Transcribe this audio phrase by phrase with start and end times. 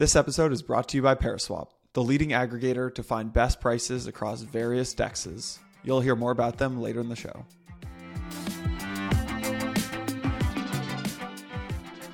[0.00, 4.06] This episode is brought to you by Paraswap, the leading aggregator to find best prices
[4.06, 5.58] across various dexes.
[5.84, 7.44] You'll hear more about them later in the show.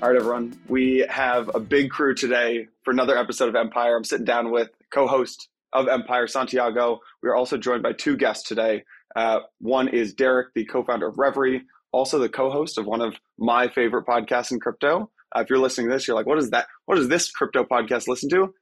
[0.02, 0.58] All right, everyone.
[0.66, 3.96] We have a big crew today for another episode of Empire.
[3.96, 6.98] I'm sitting down with co host of Empire, Santiago.
[7.22, 8.82] We are also joined by two guests today.
[9.14, 11.62] Uh, one is Derek, the co founder of Reverie,
[11.92, 15.08] also the co host of one of my favorite podcasts in crypto,
[15.40, 16.66] if you're listening to this, you're like, what is that?
[16.86, 18.54] What does this crypto podcast listen to?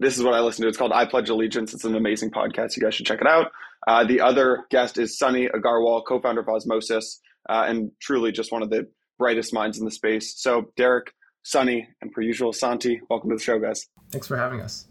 [0.00, 0.68] This is what I listen to.
[0.68, 1.72] It's called I Pledge Allegiance.
[1.72, 2.76] It's an amazing podcast.
[2.76, 3.52] You guys should check it out.
[3.86, 8.62] Uh, the other guest is Sunny Agarwal, co-founder of Osmosis, uh, and truly just one
[8.62, 10.34] of the brightest minds in the space.
[10.36, 11.12] So, Derek,
[11.44, 13.86] Sunny, and per usual, Santi, welcome to the show, guys.
[14.10, 14.88] Thanks for having us.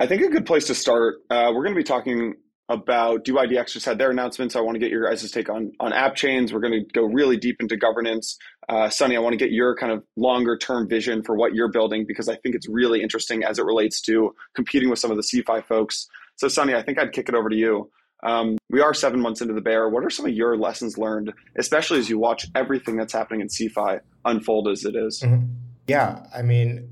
[0.00, 1.16] I think a good place to start.
[1.30, 2.34] Uh, we're going to be talking
[2.70, 4.54] about do just had their announcements.
[4.54, 6.52] I want to get your guys' take on on app chains.
[6.52, 8.38] We're going to go really deep into governance.
[8.68, 11.70] Uh, Sunny, I want to get your kind of longer term vision for what you're
[11.70, 15.16] building because I think it's really interesting as it relates to competing with some of
[15.16, 16.06] the CeFi folks.
[16.36, 17.90] So, Sunny, I think I'd kick it over to you.
[18.22, 19.88] Um, we are seven months into the bear.
[19.88, 23.48] What are some of your lessons learned, especially as you watch everything that's happening in
[23.48, 25.20] CeFi unfold as it is?
[25.20, 25.46] Mm-hmm.
[25.88, 26.88] Yeah, I mean,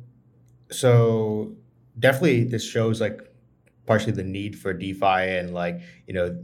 [0.71, 1.53] so
[1.99, 3.28] definitely this shows like
[3.89, 6.39] partially the need for DeFi and like you know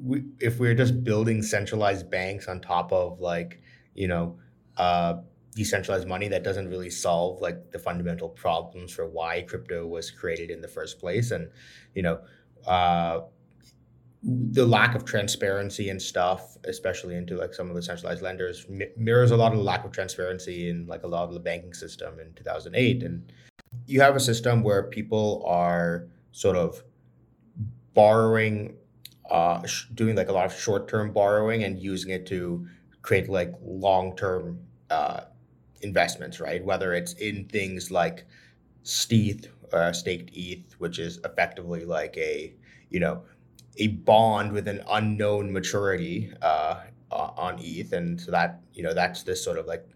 [0.00, 3.60] we, if we're just building centralized banks on top of like
[3.94, 4.38] you know
[4.76, 5.14] uh,
[5.56, 10.50] decentralized money that doesn't really solve like the fundamental problems for why crypto was created
[10.50, 11.50] in the first place and
[11.96, 12.20] you know
[12.68, 13.22] uh,
[14.22, 19.32] the lack of transparency and stuff especially into like some of the centralized lenders mirrors
[19.32, 22.20] a lot of the lack of transparency in like a lot of the banking system
[22.20, 23.32] in 2008 and
[23.86, 26.82] you have a system where people are sort of
[27.94, 28.76] borrowing,
[29.30, 32.66] uh, sh- doing like a lot of short term borrowing and using it to
[33.02, 35.22] create like long term uh,
[35.82, 36.64] investments, right?
[36.64, 38.26] Whether it's in things like
[38.84, 42.54] stETH, uh, staked ETH, which is effectively like a,
[42.90, 43.24] you know,
[43.78, 49.22] a bond with an unknown maturity uh, on ETH, and so that you know that's
[49.22, 49.86] this sort of like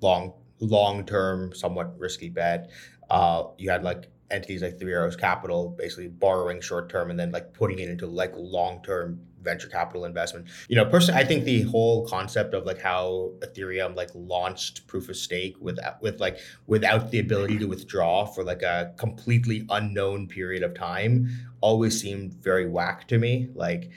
[0.00, 2.70] long long term, somewhat risky bet.
[3.10, 7.30] Uh, you had like entities like Three Arrows Capital basically borrowing short term and then
[7.30, 10.46] like putting it into like long term venture capital investment.
[10.68, 15.08] You know, personally, I think the whole concept of like how Ethereum like launched proof
[15.08, 20.28] of stake with with like without the ability to withdraw for like a completely unknown
[20.28, 21.28] period of time
[21.60, 23.48] always seemed very whack to me.
[23.54, 23.90] Like,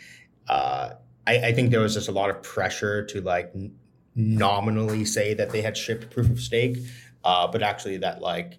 [0.47, 0.91] uh,
[1.25, 3.75] I, I think there was just a lot of pressure to like n-
[4.15, 6.77] nominally say that they had shipped proof of stake,
[7.23, 8.57] uh, but actually that like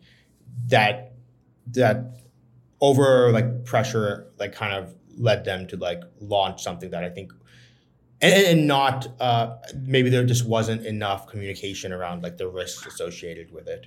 [0.69, 1.16] that
[1.69, 2.21] that
[2.81, 7.33] over like pressure like kind of led them to like launch something that I think
[8.21, 13.53] and, and not uh, maybe there just wasn't enough communication around like the risks associated
[13.53, 13.87] with it.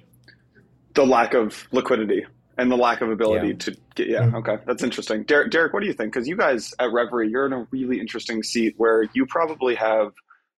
[0.93, 2.25] The lack of liquidity
[2.59, 3.53] and the lack of ability yeah.
[3.53, 4.35] to get yeah mm-hmm.
[4.35, 7.45] okay that's interesting derek, derek what do you think because you guys at reverie you're
[7.45, 10.11] in a really interesting seat where you probably have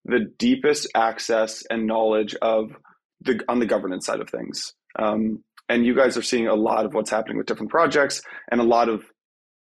[0.06, 2.76] the deepest access and knowledge of
[3.22, 6.86] the on the governance side of things um, and you guys are seeing a lot
[6.86, 8.22] of what's happening with different projects
[8.52, 9.04] and a lot of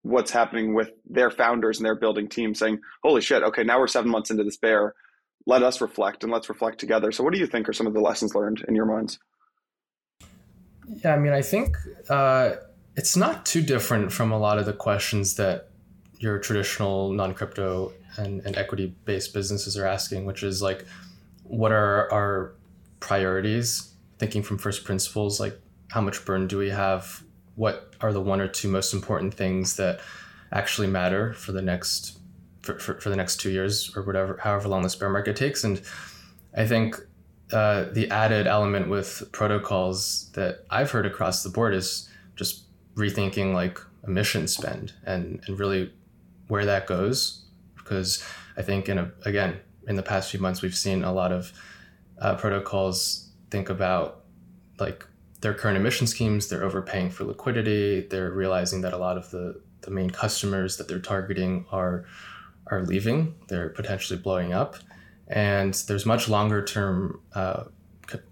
[0.01, 3.88] what's happening with their founders and their building team saying holy shit okay now we're
[3.88, 4.95] seven months into this bear.
[5.47, 7.11] Let us reflect and let's reflect together.
[7.11, 9.19] So what do you think are some of the lessons learned in your minds?
[10.88, 11.78] Yeah i mean i think
[12.09, 12.53] uh,
[12.95, 15.69] it's not too different from a lot of the questions that
[16.17, 20.85] your traditional non-crypto and, and equity-based businesses are asking which is like
[21.44, 22.56] what are our
[23.01, 23.94] priorities?
[24.19, 25.59] Thinking from first principles like
[25.91, 27.24] how much burn do we have?
[27.56, 30.00] What are the one or two most important things that
[30.53, 32.18] actually matter for the next
[32.62, 35.63] for, for, for the next two years or whatever, however long this bear market takes?
[35.63, 35.81] And
[36.56, 36.96] I think
[37.52, 42.63] uh, the added element with protocols that I've heard across the board is just
[42.96, 45.94] rethinking like emission spend and, and really
[46.47, 47.46] where that goes.
[47.75, 48.23] Because
[48.56, 51.52] I think in a, again, in the past few months, we've seen a lot of
[52.19, 54.23] uh, protocols think about
[54.79, 55.06] like
[55.41, 58.02] their current emission schemes, they're overpaying for liquidity.
[58.02, 62.05] They're realizing that a lot of the, the main customers that they're targeting are
[62.67, 63.35] are leaving.
[63.47, 64.78] They're potentially blowing up,
[65.28, 67.64] and there's much longer term, uh,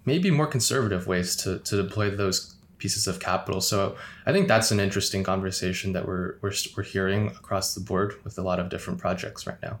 [0.04, 3.60] maybe more conservative ways to to deploy those pieces of capital.
[3.60, 8.14] So I think that's an interesting conversation that we're we're, we're hearing across the board
[8.24, 9.80] with a lot of different projects right now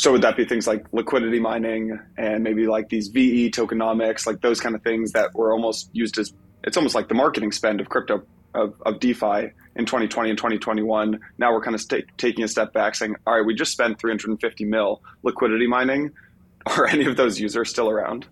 [0.00, 4.40] so would that be things like liquidity mining and maybe like these VE tokenomics, like
[4.40, 6.32] those kind of things that were almost used as
[6.64, 8.22] it's almost like the marketing spend of crypto
[8.54, 11.20] of, of DeFi in 2020 and 2021.
[11.36, 14.00] Now we're kind of st- taking a step back, saying, all right, we just spent
[14.00, 16.12] 350 mil liquidity mining.
[16.66, 18.26] Are any of those users still around?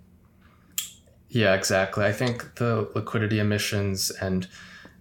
[1.29, 2.07] Yeah, exactly.
[2.07, 4.49] I think the liquidity emissions and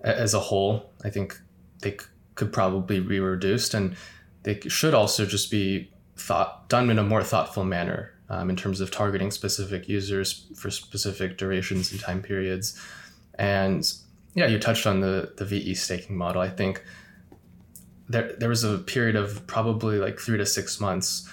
[0.01, 1.39] as a whole, I think
[1.79, 1.97] they
[2.35, 3.95] could probably be reduced, and
[4.43, 8.81] they should also just be thought done in a more thoughtful manner um, in terms
[8.81, 12.79] of targeting specific users for specific durations and time periods.
[13.35, 13.89] And
[14.33, 16.41] yeah, you touched on the the VE staking model.
[16.41, 16.83] I think
[18.09, 21.29] there there was a period of probably like three to six months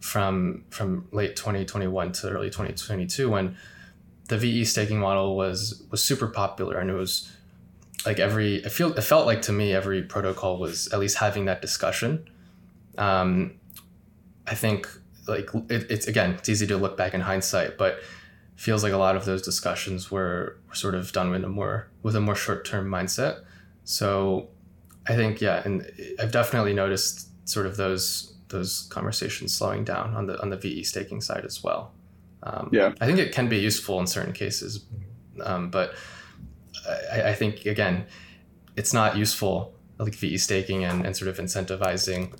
[0.00, 3.56] from from late 2021 to early 2022 when
[4.28, 7.30] the VE staking model was was super popular and it was
[8.04, 11.46] like every I feel it felt like to me every protocol was at least having
[11.46, 12.28] that discussion.
[12.98, 13.54] Um,
[14.46, 14.88] I think
[15.26, 18.00] like it, it's again it's easy to look back in hindsight, but
[18.56, 22.16] feels like a lot of those discussions were, sort of done with a more with
[22.16, 23.44] a more short term mindset.
[23.84, 24.48] So
[25.06, 25.88] I think yeah, and
[26.20, 30.82] I've definitely noticed sort of those those conversations slowing down on the on the VE
[30.82, 31.92] staking side as well.
[32.42, 34.84] Um, yeah, I think it can be useful in certain cases,
[35.44, 35.94] um, but
[37.12, 38.06] I, I, think again,
[38.76, 42.34] it's not useful like VE staking and, and sort of incentivizing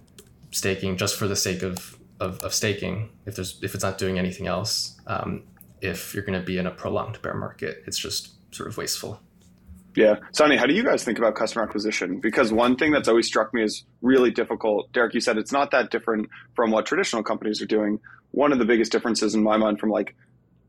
[0.54, 3.10] staking just for the sake of, of, of staking.
[3.26, 5.42] If there's if it's not doing anything else, um,
[5.80, 9.20] if you're going to be in a prolonged bear market, it's just sort of wasteful.
[9.96, 10.16] Yeah.
[10.32, 12.18] Sunny, how do you guys think about customer acquisition?
[12.18, 15.70] Because one thing that's always struck me as really difficult, Derek, you said it's not
[15.70, 18.00] that different from what traditional companies are doing.
[18.32, 20.16] One of the biggest differences in my mind from like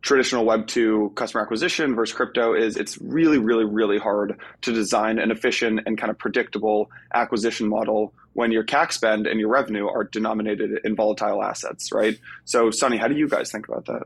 [0.06, 5.18] traditional Web 2 customer acquisition versus crypto is it's really, really, really hard to design
[5.18, 9.88] an efficient and kind of predictable acquisition model when your CAC spend and your revenue
[9.88, 12.20] are denominated in volatile assets, right?
[12.46, 14.04] So, Sunny, how do you guys think about that?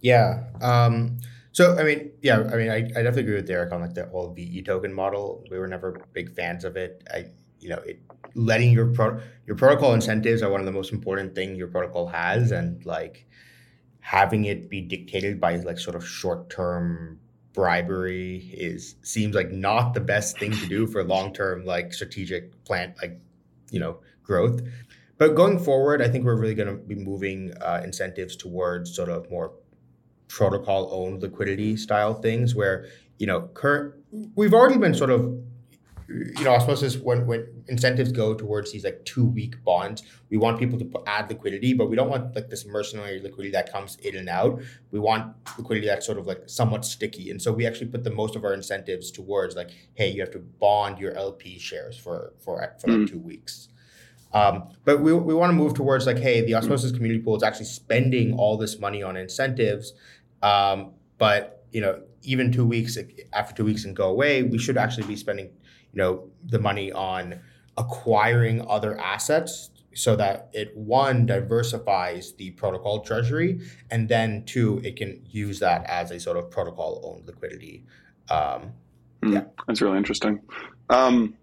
[0.00, 0.44] Yeah.
[0.62, 1.18] Um,
[1.50, 4.06] so I mean, yeah, I mean, I, I definitely agree with Derek on like the
[4.06, 5.44] whole VE token model.
[5.50, 7.02] We were never big fans of it.
[7.12, 7.26] I,
[7.58, 8.00] you know, it,
[8.36, 12.06] letting your pro, your protocol incentives are one of the most important thing your protocol
[12.06, 13.26] has, and like
[14.04, 17.18] having it be dictated by like sort of short term
[17.54, 22.62] bribery is seems like not the best thing to do for long term like strategic
[22.64, 23.18] plan like
[23.70, 24.60] you know growth.
[25.16, 29.08] But going forward, I think we're really going to be moving uh, incentives towards sort
[29.08, 29.52] of more
[30.28, 32.86] protocol owned liquidity style things where
[33.18, 33.94] you know current
[34.34, 35.34] we've already been sort of
[36.08, 40.58] you know osmosis when when incentives go towards these like two week bonds we want
[40.58, 44.16] people to add liquidity but we don't want like this mercenary liquidity that comes in
[44.16, 44.60] and out
[44.90, 48.10] we want liquidity that's sort of like somewhat sticky and so we actually put the
[48.10, 52.32] most of our incentives towards like hey you have to bond your lp shares for
[52.38, 53.08] for for like mm.
[53.08, 53.68] two weeks
[54.34, 57.44] um, but we, we want to move towards like, hey, the osmosis community pool is
[57.44, 59.92] actually spending all this money on incentives.
[60.42, 62.98] Um, but you know, even two weeks
[63.32, 65.50] after two weeks and go away, we should actually be spending,
[65.94, 67.40] you know, the money on
[67.76, 73.60] acquiring other assets so that it one diversifies the protocol treasury
[73.90, 77.84] and then two it can use that as a sort of protocol owned liquidity
[78.28, 78.72] um,
[79.22, 79.44] mm, yeah.
[79.66, 80.40] That's really interesting.
[80.90, 81.34] Um,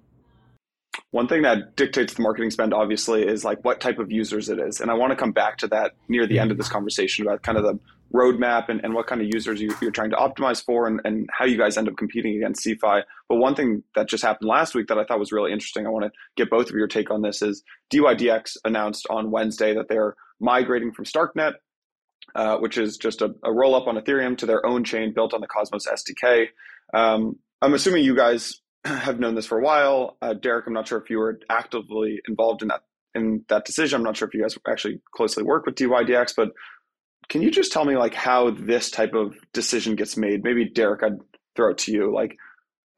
[1.12, 4.60] one thing that dictates the marketing spend obviously is like what type of users it
[4.60, 4.82] is.
[4.82, 7.44] And i want to come back to that near the end of this conversation about
[7.44, 7.80] kind of the
[8.14, 11.30] roadmap and, and what kind of users you, are trying to optimize for and, and
[11.32, 13.04] how you guys end up competing against CeFi.
[13.30, 15.90] But one thing that just happened last week that I thought was really interesting, I
[15.90, 17.64] want to get both of your take on this is
[17.94, 21.54] DYDX announced on Wednesday that they're migrating from Starknet,
[22.36, 25.34] uh, which is just a, a roll up on Ethereum, to their own chain built
[25.34, 26.48] on the Cosmos SDK.
[26.94, 30.18] Um, I'm assuming you guys have known this for a while.
[30.22, 32.82] Uh, Derek, I'm not sure if you were actively involved in that
[33.14, 33.98] in that decision.
[33.98, 36.52] I'm not sure if you guys actually closely work with DYDX, but
[37.32, 40.44] can you just tell me like how this type of decision gets made?
[40.44, 41.18] Maybe Derek, I'd
[41.56, 42.14] throw it to you.
[42.14, 42.38] Like,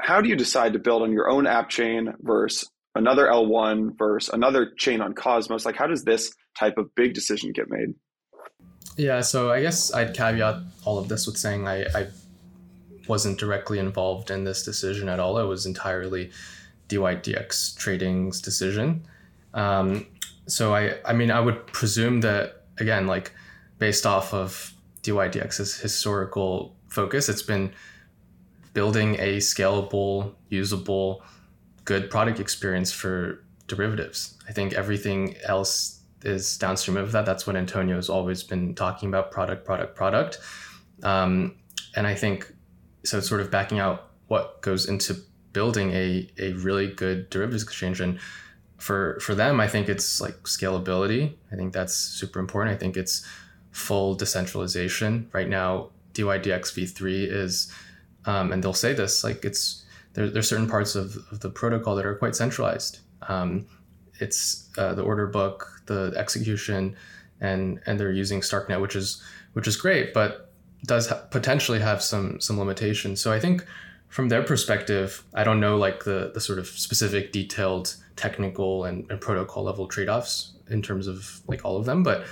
[0.01, 4.33] how do you decide to build on your own app chain versus another L1 versus
[4.33, 5.67] another chain on Cosmos?
[5.67, 7.93] Like, how does this type of big decision get made?
[8.97, 12.07] Yeah, so I guess I'd caveat all of this with saying I, I
[13.07, 15.37] wasn't directly involved in this decision at all.
[15.37, 16.31] It was entirely
[16.89, 19.05] DYDX Trading's decision.
[19.53, 20.07] Um,
[20.47, 23.31] so I, I mean, I would presume that again, like
[23.83, 27.73] based off of DYDX's historical focus, it's been
[28.73, 31.21] building a scalable, usable,
[31.83, 34.37] good product experience for derivatives.
[34.47, 37.25] I think everything else is downstream of that.
[37.25, 40.39] That's what Antonio has always been talking about product, product, product.
[41.03, 41.57] Um,
[41.93, 42.55] and I think
[43.03, 45.17] so sort of backing out what goes into
[45.51, 48.17] building a, a really good derivatives exchange and
[48.77, 52.97] for for them i think it's like scalability i think that's super important i think
[52.97, 53.25] it's
[53.73, 57.71] full decentralization right now dydx v3 is
[58.25, 61.95] um, and they'll say this like it's there, there's certain parts of, of the protocol
[61.95, 63.65] that are quite centralized um,
[64.19, 66.95] it's uh, the order book the execution
[67.41, 69.21] and and they're using starknet which is
[69.53, 70.53] which is great but
[70.85, 73.21] does ha- potentially have some some limitations.
[73.21, 73.65] So I think
[74.09, 79.09] from their perspective, I don't know like the the sort of specific detailed technical and,
[79.09, 82.25] and protocol level trade-offs in terms of like all of them, but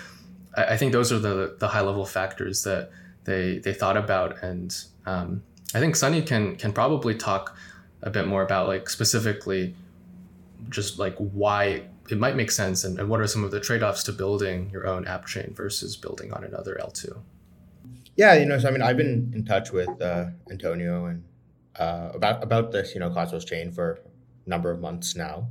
[0.55, 2.91] I, I think those are the the high level factors that
[3.23, 5.43] they they thought about, and um,
[5.73, 7.55] I think Sunny can can probably talk
[8.01, 9.75] a bit more about like specifically
[10.69, 14.03] just like why it might make sense and, and what are some of the trade-offs
[14.03, 17.17] to building your own app chain versus building on another L2.
[18.15, 21.23] Yeah, you know, so I mean, I've been in touch with uh, Antonio and
[21.77, 23.99] uh, about about this, you know, Cosmos chain for
[24.45, 25.47] a number of months now,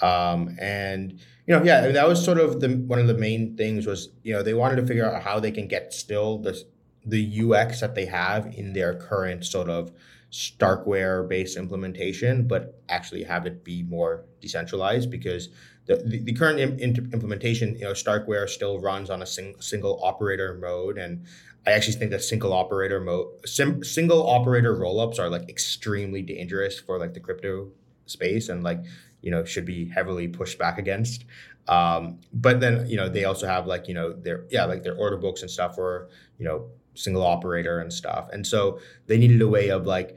[0.00, 3.86] um, and you know, yeah, that was sort of the one of the main things
[3.86, 6.62] was you know they wanted to figure out how they can get still the
[7.04, 9.92] the UX that they have in their current sort of
[10.30, 15.48] Starkware based implementation, but actually have it be more decentralized because
[15.86, 16.78] the, the, the current Im-
[17.12, 21.26] implementation, you know, Starkware still runs on a sing- single operator mode, and
[21.66, 26.78] I actually think that single operator mode, sim- single operator rollups are like extremely dangerous
[26.80, 27.68] for like the crypto
[28.06, 28.78] space, and like
[29.22, 31.24] you know should be heavily pushed back against.
[31.68, 34.96] Um, but then you know they also have like you know their yeah like their
[34.96, 39.40] order books and stuff for you know single operator and stuff, and so they needed
[39.40, 40.16] a way of like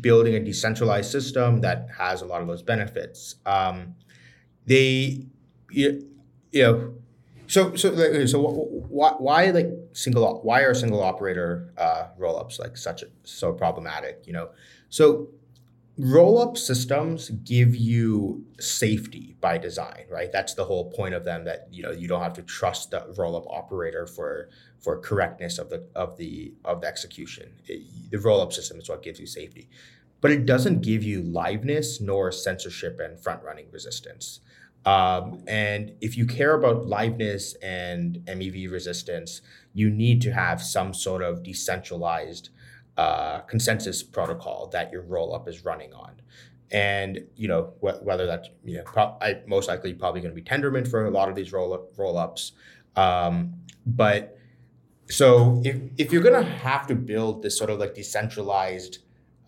[0.00, 3.36] building a decentralized system that has a lot of those benefits.
[3.46, 3.94] Um,
[4.66, 5.26] they
[5.70, 6.08] you,
[6.52, 6.94] you know
[7.46, 13.02] so so so why why like single why are single operator uh, rollups like such
[13.02, 14.48] a, so problematic you know
[14.88, 15.28] so
[15.98, 20.30] roll-up systems give you safety by design right?
[20.30, 23.06] That's the whole point of them that you know you don't have to trust the
[23.16, 24.48] roll-up operator for
[24.78, 27.52] for correctness of the of the of the execution.
[27.66, 29.68] It, the roll-up system is what gives you safety.
[30.20, 34.40] But it doesn't give you liveness nor censorship and front running resistance.
[34.86, 39.42] Um, and if you care about liveness and MEV resistance,
[39.74, 42.50] you need to have some sort of decentralized
[42.96, 46.20] uh, consensus protocol that your rollup is running on.
[46.70, 50.40] And you know wh- whether that's you know pro- I, most likely probably going to
[50.40, 52.52] be Tendermint for a lot of these roll rollups.
[52.96, 53.54] Um,
[53.86, 54.36] but
[55.08, 58.98] so if if you're going to have to build this sort of like decentralized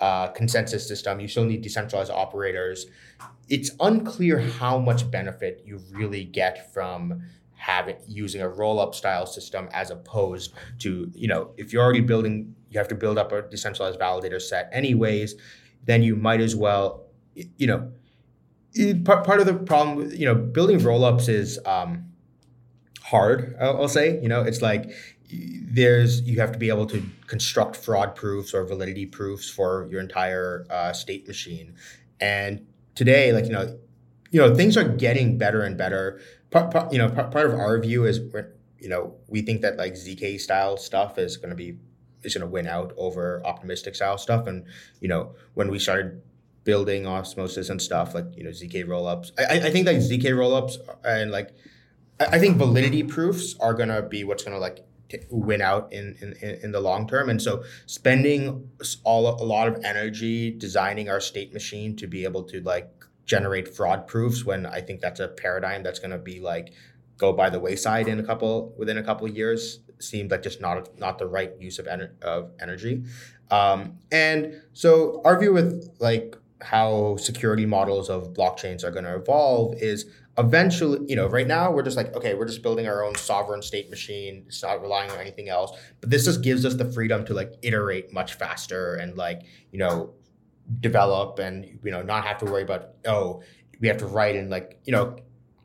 [0.00, 2.87] uh, consensus system, you still need decentralized operators
[3.49, 7.23] it's unclear how much benefit you really get from
[7.58, 12.54] having using a roll-up style system as opposed to you know if you're already building
[12.70, 15.34] you have to build up a decentralized validator set anyways
[15.84, 17.90] then you might as well you know
[19.04, 22.04] part, part of the problem you know building roll-ups is um,
[23.02, 24.90] hard I'll, I'll say you know it's like
[25.30, 30.00] there's you have to be able to construct fraud proofs or validity proofs for your
[30.00, 31.74] entire uh, state machine
[32.20, 32.66] and
[32.98, 33.78] today, like you know,
[34.30, 36.20] you know things are getting better and better.
[36.50, 38.21] Part, part, you know, part, part of our view is
[38.78, 41.76] you know we think that like zk style stuff is going to be
[42.23, 44.64] is going to win out over optimistic style stuff, and
[45.00, 46.23] you know when we started
[46.64, 50.76] building osmosis and stuff like you know zk rollups, I, I think like zk rollups
[51.05, 51.55] and like
[52.21, 54.85] I think validity proofs are going to be what's going to like
[55.31, 57.28] win out in, in in the long term.
[57.28, 58.69] And so spending
[59.05, 62.98] all a lot of energy designing our state machine to be able to like
[63.28, 66.73] generate fraud proofs when i think that's a paradigm that's going to be like
[67.18, 70.61] go by the wayside in a couple within a couple of years seemed like just
[70.61, 71.87] not not the right use of,
[72.23, 73.04] of energy
[73.50, 79.14] um, and so our view with like how security models of blockchains are going to
[79.14, 80.06] evolve is
[80.38, 83.62] eventually, you know, right now we're just like, okay, we're just building our own sovereign
[83.62, 84.44] state machine.
[84.47, 85.76] It's not relying on anything else.
[86.00, 89.42] But this just gives us the freedom to like iterate much faster and like,
[89.73, 90.14] you know,
[90.80, 93.42] develop and, you know, not have to worry about, oh,
[93.80, 95.16] we have to write in like, you know,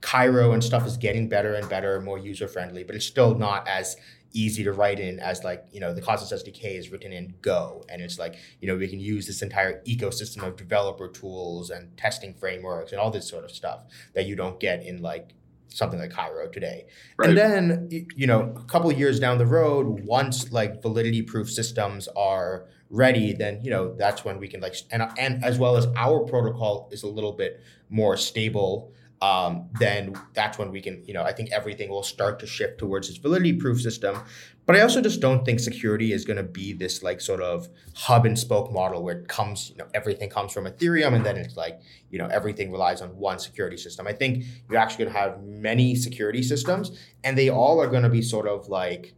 [0.02, 3.68] Cairo and stuff is getting better and better, more user friendly, but it's still not
[3.68, 3.96] as
[4.34, 7.86] easy to write in as like you know the Cosmos SDK is written in Go,
[7.88, 11.96] and it's like you know we can use this entire ecosystem of developer tools and
[11.96, 15.34] testing frameworks and all this sort of stuff that you don't get in like
[15.78, 16.86] something like Cairo today.
[17.18, 17.30] Right.
[17.30, 21.52] And then you know a couple of years down the road, once like validity proof
[21.52, 25.78] systems are ready, then you know that's when we can like and and as well
[25.78, 31.02] as our protocol is a little bit more stable um, then that's when we can,
[31.06, 34.22] you know, I think everything will start to shift towards this validity proof system.
[34.66, 37.68] But I also just don't think security is going to be this like sort of
[37.96, 41.36] hub and spoke model where it comes, you know, everything comes from Ethereum and then
[41.36, 44.08] it's like, you know, everything relies on one security system.
[44.08, 48.04] I think you're actually going to have many security systems and they all are going
[48.04, 49.14] to be sort of like,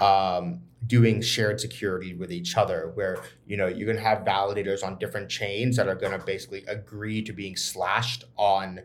[0.00, 4.84] um, doing shared security with each other where you know you're going to have validators
[4.84, 8.80] on different chains that are going to basically agree to being slashed on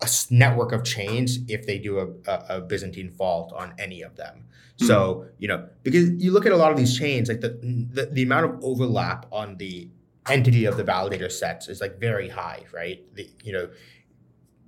[0.00, 4.16] a network of chains if they do a, a, a Byzantine fault on any of
[4.16, 4.44] them.
[4.44, 4.86] Mm-hmm.
[4.86, 7.58] So you know because you look at a lot of these chains, like the,
[7.92, 9.88] the the amount of overlap on the
[10.28, 13.02] entity of the validator sets is like very high, right?
[13.14, 13.68] The, you know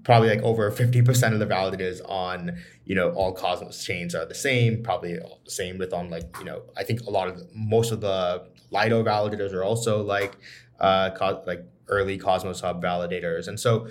[0.04, 4.34] probably like over 50% of the validators on you know all cosmos chains are the
[4.34, 7.48] same probably the same with on like you know i think a lot of the,
[7.54, 10.36] most of the lido validators are also like
[10.80, 13.86] uh co- like early cosmos hub validators and so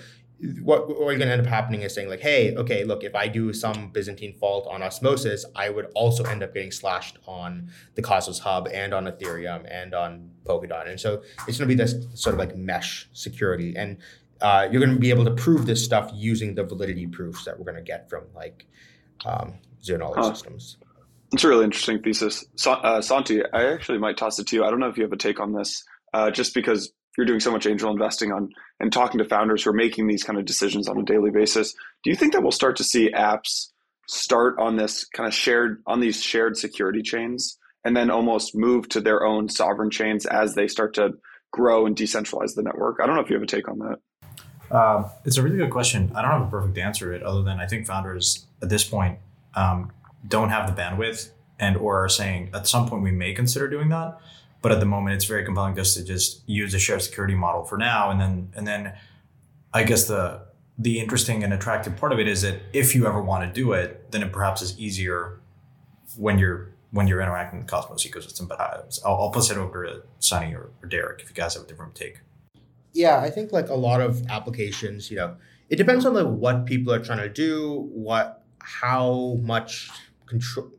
[0.62, 3.14] what, what you're going to end up happening is saying like hey okay look if
[3.14, 7.70] i do some byzantine fault on osmosis i would also end up getting slashed on
[7.94, 11.74] the cosmos hub and on ethereum and on polkadot and so it's going to be
[11.74, 13.98] this sort of like mesh security and
[14.40, 17.58] uh, you're going to be able to prove this stuff using the validity proofs that
[17.58, 18.66] we're going to get from like
[19.26, 20.34] um, zero knowledge huh.
[20.34, 20.78] systems.
[21.32, 22.44] It's a really interesting thesis.
[22.66, 24.64] uh, Santi, I actually might toss it to you.
[24.64, 27.40] I don't know if you have a take on this, uh, just because you're doing
[27.40, 28.48] so much angel investing on
[28.80, 31.74] and talking to founders who are making these kind of decisions on a daily basis.
[32.02, 33.66] Do you think that we'll start to see apps
[34.08, 38.88] start on this kind of shared on these shared security chains and then almost move
[38.88, 41.10] to their own sovereign chains as they start to
[41.50, 43.00] grow and decentralize the network?
[43.02, 44.74] I don't know if you have a take on that.
[44.74, 46.10] Um, it's a really good question.
[46.14, 48.84] I don't have a perfect answer to it, other than I think founders at this
[48.84, 49.18] point
[49.54, 49.92] um,
[50.26, 53.90] don't have the bandwidth, and or are saying at some point we may consider doing
[53.90, 54.18] that.
[54.62, 57.64] But at the moment, it's very compelling just to just use a shared security model
[57.64, 58.94] for now, and then and then
[59.72, 60.42] I guess the
[60.78, 63.72] the interesting and attractive part of it is that if you ever want to do
[63.72, 65.40] it, then it perhaps is easier
[66.16, 68.48] when you're when you're interacting with Cosmos ecosystem.
[68.48, 71.54] But I, will I'll pass it over to Sunny or, or Derek if you guys
[71.54, 72.18] have a different take
[72.92, 75.36] yeah, I think like a lot of applications, you know,
[75.68, 79.90] it depends on like what people are trying to do, what how much
[80.26, 80.70] control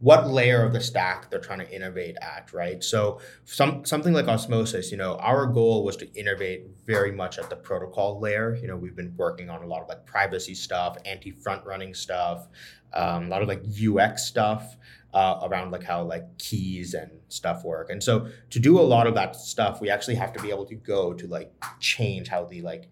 [0.00, 2.84] what layer of the stack they're trying to innovate at, right?
[2.84, 7.48] So some something like osmosis, you know, our goal was to innovate very much at
[7.48, 8.54] the protocol layer.
[8.54, 12.46] You know, we've been working on a lot of like privacy stuff, anti-front running stuff,
[12.92, 14.76] um, a lot of like UX stuff
[15.14, 17.88] uh, around like how like keys and stuff work.
[17.88, 20.66] And so to do a lot of that stuff, we actually have to be able
[20.66, 21.50] to go to like
[21.80, 22.88] change how the like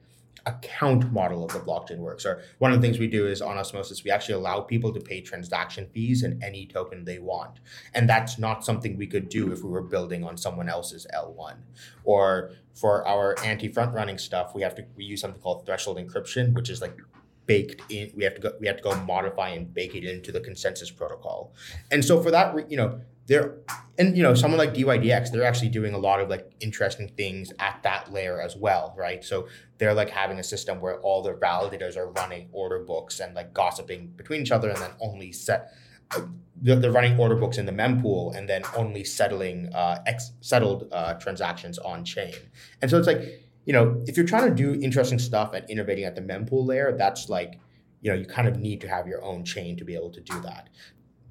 [0.46, 2.24] account model of the blockchain works.
[2.26, 5.00] Or one of the things we do is on Osmosis, we actually allow people to
[5.00, 7.60] pay transaction fees in any token they want.
[7.94, 11.56] And that's not something we could do if we were building on someone else's L1.
[12.04, 16.52] Or for our anti-front running stuff, we have to we use something called threshold encryption,
[16.54, 16.98] which is like
[17.46, 20.32] baked in we have to go we have to go modify and bake it into
[20.32, 21.52] the consensus protocol
[21.90, 23.56] and so for that you know there
[23.98, 27.52] and you know someone like dydx they're actually doing a lot of like interesting things
[27.58, 31.36] at that layer as well right so they're like having a system where all their
[31.36, 35.72] validators are running order books and like gossiping between each other and then only set
[36.10, 36.20] uh,
[36.56, 41.14] they're running order books in the mempool and then only settling uh, ex- settled uh,
[41.14, 42.34] transactions on chain
[42.82, 46.04] and so it's like you know, if you're trying to do interesting stuff and innovating
[46.04, 47.58] at the mempool layer, that's like,
[48.02, 50.20] you know, you kind of need to have your own chain to be able to
[50.20, 50.68] do that.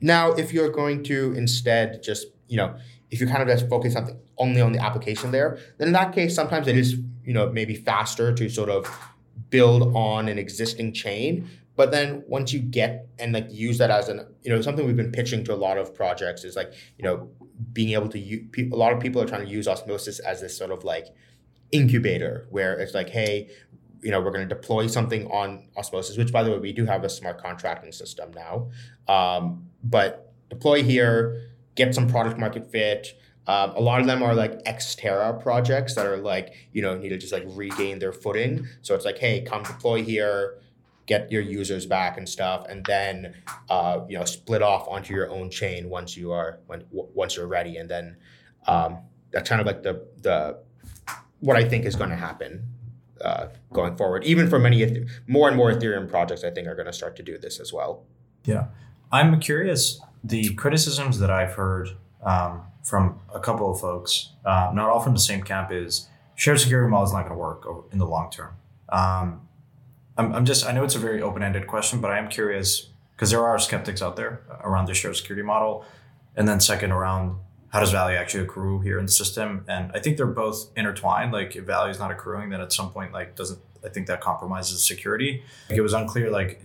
[0.03, 2.75] Now, if you're going to instead just, you know,
[3.09, 6.13] if you kind of just focus something only on the application layer, then in that
[6.13, 8.87] case, sometimes it is, you know, maybe faster to sort of
[9.49, 11.49] build on an existing chain.
[11.75, 14.97] But then once you get and like use that as an, you know, something we've
[14.97, 17.29] been pitching to a lot of projects is like, you know,
[17.71, 20.55] being able to use, a lot of people are trying to use osmosis as this
[20.55, 21.07] sort of like,
[21.73, 23.49] incubator where it's like, hey,
[24.03, 26.85] you know, we're going to deploy something on Osmosis, which by the way, we do
[26.85, 28.69] have a smart contracting system now.
[29.07, 33.19] Um, but deploy here, get some product market fit.
[33.47, 37.09] Um, a lot of them are like ex-Terra projects that are like, you know, need
[37.09, 38.67] to just like regain their footing.
[38.81, 40.59] So it's like, hey, come deploy here,
[41.05, 43.35] get your users back and stuff, and then,
[43.69, 47.47] uh, you know, split off onto your own chain once you are when once you're
[47.47, 48.15] ready, and then
[48.67, 48.99] um,
[49.31, 50.59] that's kind of like the the
[51.41, 52.72] what I think is going to happen
[53.23, 54.23] uh, going forward.
[54.23, 57.23] Even for many more and more Ethereum projects, I think are going to start to
[57.23, 58.03] do this as well.
[58.45, 58.65] Yeah,
[59.11, 60.01] I'm curious.
[60.23, 61.89] The criticisms that I've heard
[62.23, 66.59] um, from a couple of folks, uh, not all from the same camp, is shared
[66.59, 68.53] security model is not going to work in the long term.
[68.89, 69.47] Um,
[70.17, 72.89] I'm, I'm just I know it's a very open ended question, but I am curious
[73.15, 75.85] because there are skeptics out there around the shared security model,
[76.35, 77.37] and then second around
[77.73, 79.65] how does value actually accrue here in the system?
[79.67, 81.31] And I think they're both intertwined.
[81.31, 84.21] Like if value is not accruing, then at some point, like doesn't I think that
[84.21, 85.43] compromises security.
[85.69, 86.61] Like it was unclear, like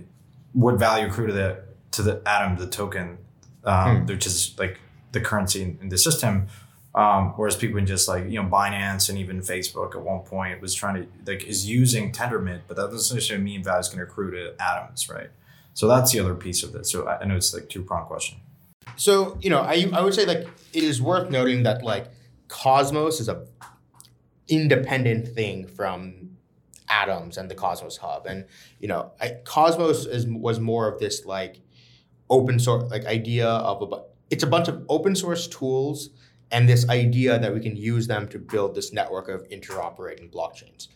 [0.52, 3.16] would value accrue to the to the atom, the token,
[3.64, 4.06] um, hmm.
[4.06, 4.78] which is like
[5.12, 6.48] the currency in, in the system.
[6.94, 10.60] Um, whereas people can just like you know Binance and even Facebook at one point
[10.60, 13.98] was trying to like is using Tendermint, but that doesn't necessarily mean value is going
[13.98, 15.30] to accrue to atoms, right?
[15.72, 16.92] So that's the other piece of this.
[16.92, 18.40] So I know it's like two prong question.
[18.98, 22.08] So you know, I I would say like it is worth noting that like
[22.48, 23.46] Cosmos is a
[24.48, 26.37] independent thing from
[26.88, 28.26] Atoms and the Cosmos Hub.
[28.26, 28.44] And
[28.80, 31.61] you know, I, Cosmos is was more of this like
[32.28, 36.11] open source like idea of a it's a bunch of open source tools
[36.50, 40.88] and this idea that we can use them to build this network of interoperating blockchains.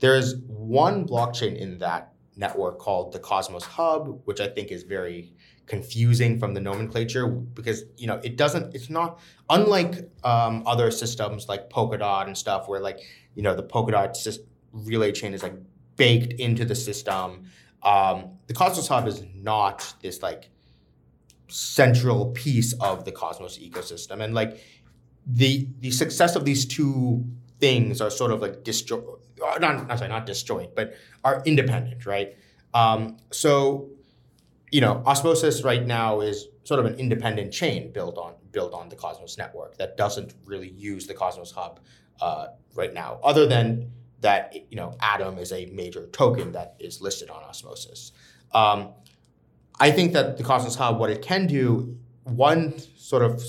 [0.00, 5.32] There's one blockchain in that network called the Cosmos Hub, which I think is very
[5.66, 9.18] confusing from the nomenclature because you know it doesn't it's not
[9.50, 13.00] unlike um, other systems like polkadot and stuff where like
[13.34, 14.38] you know the polkadot
[14.72, 15.54] relay chain is like
[15.96, 17.46] baked into the system
[17.82, 20.50] um, the cosmos hub is not this like
[21.48, 24.22] central piece of the cosmos ecosystem.
[24.22, 24.60] And like
[25.26, 27.24] the the success of these two
[27.58, 29.04] things are sort of like disjoint
[29.44, 32.36] uh, not, not sorry not disjoint but are independent right?
[32.74, 33.88] Um, so
[34.70, 38.88] you know, Osmosis right now is sort of an independent chain built on built on
[38.88, 41.80] the Cosmos network that doesn't really use the Cosmos Hub
[42.20, 47.00] uh, right now, other than that you know Atom is a major token that is
[47.00, 48.12] listed on Osmosis.
[48.52, 48.90] Um,
[49.78, 53.42] I think that the Cosmos Hub, what it can do, one sort of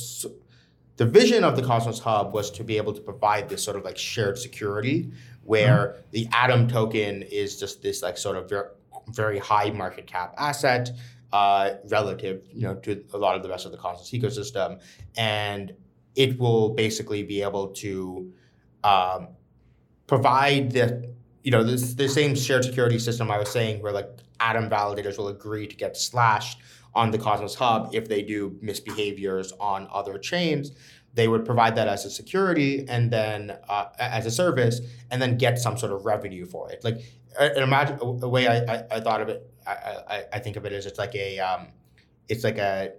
[0.97, 3.85] the vision of the Cosmos Hub was to be able to provide this sort of
[3.85, 5.11] like shared security
[5.43, 6.01] where mm-hmm.
[6.11, 8.67] the Atom token is just this like sort of very,
[9.09, 10.89] very high market cap asset
[11.33, 14.81] uh, relative, you know, to a lot of the rest of the Cosmos ecosystem,
[15.17, 15.73] and
[16.15, 18.33] it will basically be able to
[18.83, 19.29] um,
[20.07, 24.09] provide the, you know, this the same shared security system I was saying, where like
[24.39, 26.59] Atom validators will agree to get slashed
[26.95, 30.71] on the Cosmos Hub if they do misbehaviors on other chains.
[31.13, 35.37] They would provide that as a security and then uh, as a service, and then
[35.37, 36.83] get some sort of revenue for it.
[36.83, 37.01] Like
[37.39, 39.49] and imagine a way I, I, I, thought of it.
[39.65, 41.67] I, I, I think of it as it's like a um,
[42.27, 42.93] it's like a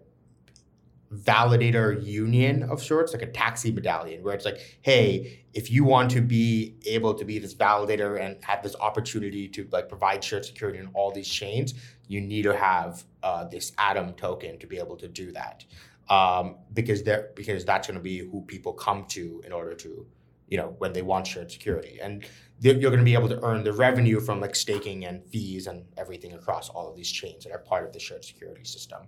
[1.12, 6.10] validator union of sorts, like a taxi medallion, where it's like, hey, if you want
[6.10, 10.44] to be able to be this validator and have this opportunity to like provide shared
[10.44, 11.74] security in all these chains,
[12.08, 15.64] you need to have uh, this Atom token to be able to do that,
[16.10, 20.06] um, because there because that's going to be who people come to in order to,
[20.48, 22.26] you know, when they want shared security and
[22.60, 25.84] you're going to be able to earn the revenue from like staking and fees and
[25.96, 29.02] everything across all of these chains that are part of the shared security system.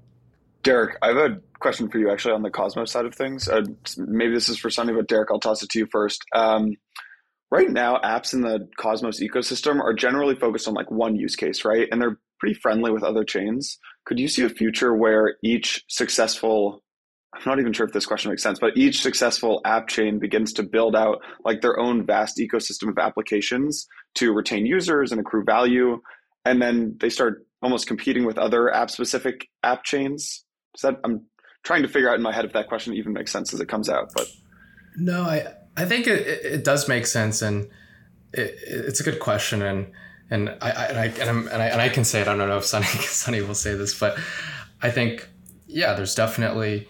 [0.62, 3.48] Derek, I have a question for you actually on the Cosmos side of things.
[3.48, 3.62] Uh,
[3.96, 6.22] maybe this is for Sunny, but Derek, I'll toss it to you first.
[6.34, 6.76] Um,
[7.50, 11.64] right now, apps in the Cosmos ecosystem are generally focused on like one use case,
[11.64, 11.88] right?
[11.90, 13.78] And they're pretty friendly with other chains.
[14.04, 16.82] Could you see a future where each successful
[17.32, 20.52] I'm not even sure if this question makes sense, but each successful app chain begins
[20.54, 25.44] to build out like their own vast ecosystem of applications to retain users and accrue
[25.44, 26.00] value.
[26.44, 30.44] And then they start almost competing with other app specific app chains.
[30.82, 31.26] That, I'm
[31.62, 33.68] trying to figure out in my head if that question even makes sense as it
[33.68, 34.26] comes out, but.
[34.96, 37.42] No, I, I think it, it does make sense.
[37.42, 37.68] And
[38.32, 39.62] it, it's a good question.
[39.62, 39.92] And,
[40.30, 42.48] and I, and I, and, I'm, and I, and I can say it, I don't
[42.48, 44.18] know if Sunny, Sunny will say this, but
[44.82, 45.28] I think,
[45.68, 46.88] yeah, there's definitely,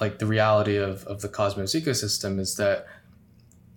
[0.00, 2.86] like the reality of, of the Cosmos ecosystem is that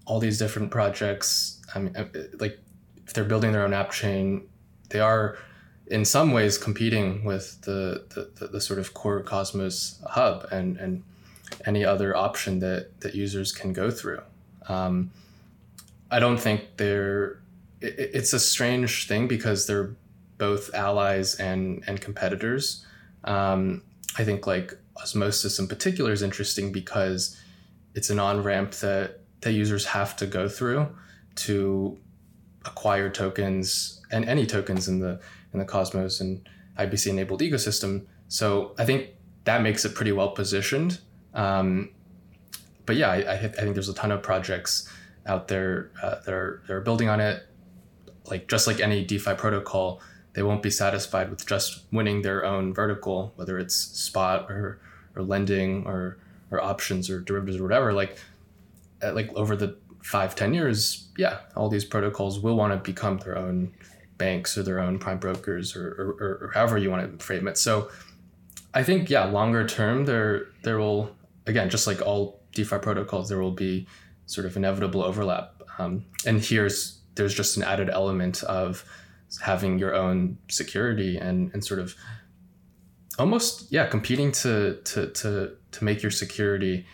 [0.06, 2.06] all these different projects, I mean, uh,
[2.40, 2.60] like
[3.06, 4.48] if they're building their own app chain,
[4.90, 5.38] they are
[5.88, 8.06] in some ways competing with the,
[8.38, 11.04] the, the, sort of core Cosmos hub and, and
[11.66, 14.22] any other option that, that users can go through.
[14.70, 15.12] Um,
[16.10, 17.40] I don't think they're,
[17.82, 19.96] it, it's a strange thing because they're
[20.38, 22.86] both allies and, and competitors.
[23.26, 23.84] Um,
[24.18, 27.38] I think like osmosis in particular is interesting because
[27.96, 30.88] it's an on ramp that that users have to go through
[31.36, 31.98] to
[32.66, 35.20] acquire tokens and any tokens in the
[35.54, 38.06] in the Cosmos and IBC enabled ecosystem.
[38.28, 39.10] So I think
[39.44, 41.00] that makes it pretty well positioned.
[41.34, 41.90] Um,
[42.86, 44.90] but yeah, I, I, think there's a ton of projects
[45.26, 47.46] out there uh, that are that are building on it.
[48.26, 50.02] Like just like any DeFi protocol,
[50.34, 54.80] they won't be satisfied with just winning their own vertical, whether it's spot or
[55.16, 56.18] or lending or
[56.52, 57.94] or options or derivatives or whatever.
[57.94, 58.18] Like
[59.02, 63.38] like over the five ten years, yeah, all these protocols will want to become their
[63.38, 63.74] own
[64.18, 67.58] banks or their own prime brokers or, or, or however you want to frame it.
[67.58, 67.90] So
[68.74, 71.16] I think yeah, longer term there there will
[71.48, 73.88] again just like all DeFi protocols, there will be
[74.26, 75.62] sort of inevitable overlap.
[75.80, 78.86] Um, and here's there's just an added element of
[79.42, 81.96] having your own security and, and sort of
[83.22, 86.86] almost yeah competing to to to to make your security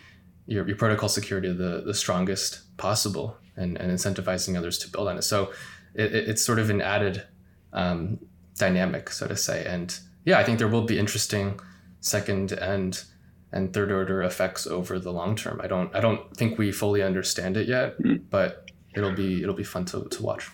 [0.46, 5.18] your, your protocol security the the strongest possible and, and incentivizing others to build on
[5.18, 5.22] it.
[5.22, 5.52] So
[5.94, 7.26] it, it's sort of an added
[7.72, 8.18] um,
[8.56, 9.64] dynamic so to say.
[9.64, 11.58] And yeah i think there will be interesting
[12.00, 13.02] second and
[13.50, 15.60] and third order effects over the long term.
[15.62, 18.24] I don't i don't think we fully understand it yet mm-hmm.
[18.30, 20.50] but it'll be it'll be fun to, to watch.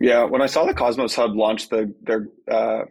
[0.00, 2.82] Yeah, when I saw the Cosmos Hub launch the their uh,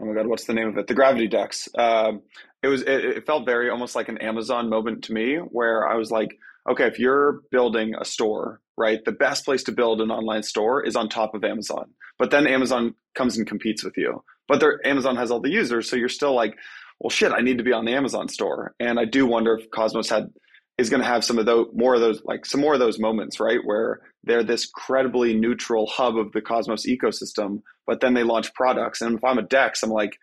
[0.00, 0.86] oh my god, what's the name of it?
[0.86, 1.68] The Gravity Dex.
[1.76, 2.22] Um,
[2.62, 5.96] it was it, it felt very almost like an Amazon moment to me, where I
[5.96, 10.10] was like, okay, if you're building a store, right, the best place to build an
[10.10, 11.90] online store is on top of Amazon.
[12.18, 14.24] But then Amazon comes and competes with you.
[14.48, 16.54] But Amazon has all the users, so you're still like,
[17.00, 18.74] well, shit, I need to be on the Amazon store.
[18.78, 20.30] And I do wonder if Cosmos had
[20.78, 22.98] is going to have some of those more of those like some more of those
[22.98, 28.22] moments right where they're this credibly neutral hub of the cosmos ecosystem but then they
[28.22, 29.00] launch products.
[29.00, 30.18] And if i'm a dex i'm like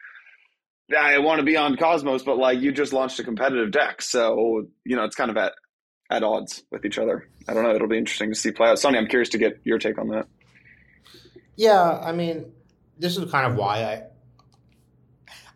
[0.98, 4.08] i want to be on cosmos but like you just launched a competitive dex.
[4.10, 5.54] So you know it's kind of at
[6.10, 7.30] at odds with each other.
[7.48, 7.74] I don't know.
[7.74, 8.80] It'll be interesting to see play out.
[8.80, 10.28] Sunny i'm curious to get your take on that.
[11.56, 12.52] Yeah i mean
[12.98, 14.04] this is kind of why i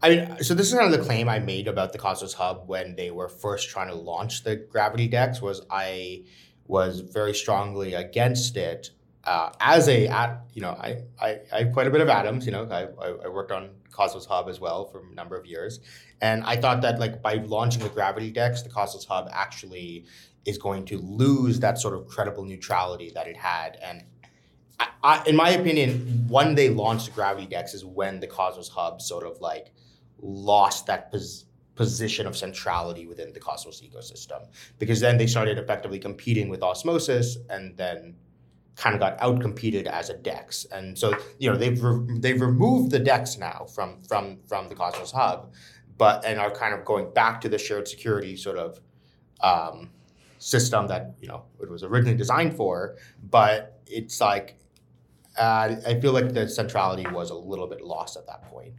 [0.06, 2.68] I mean, so this is kind of the claim I made about the Cosmos Hub
[2.68, 6.26] when they were first trying to launch the Gravity Dex was I
[6.68, 8.92] was very strongly against it.
[9.24, 12.46] Uh, as a, you know, I, I, I have quite a bit of atoms.
[12.46, 12.88] You know, I,
[13.26, 15.80] I worked on Cosmos Hub as well for a number of years,
[16.22, 20.06] and I thought that like by launching the Gravity Dex, the Cosmos Hub actually
[20.46, 24.04] is going to lose that sort of credible neutrality that it had, and
[24.80, 29.02] I, I, in my opinion, when they launched Gravity Dex is when the Cosmos Hub
[29.02, 29.72] sort of like
[30.22, 31.12] lost that
[31.76, 34.48] position of centrality within the Cosmos ecosystem
[34.80, 38.16] because then they started effectively competing with Osmosis and then
[38.76, 40.66] kind of got outcompeted as a DEX.
[40.66, 44.76] And so, you know, they've re- they've removed the DEX now from from from the
[44.76, 45.54] Cosmos Hub,
[45.98, 48.80] but and are kind of going back to the shared security sort of
[49.42, 49.90] um,
[50.40, 52.96] system that you know it was originally designed for.
[53.30, 54.58] But it's like
[55.38, 58.74] uh, I feel like the centrality was a little bit lost at that point.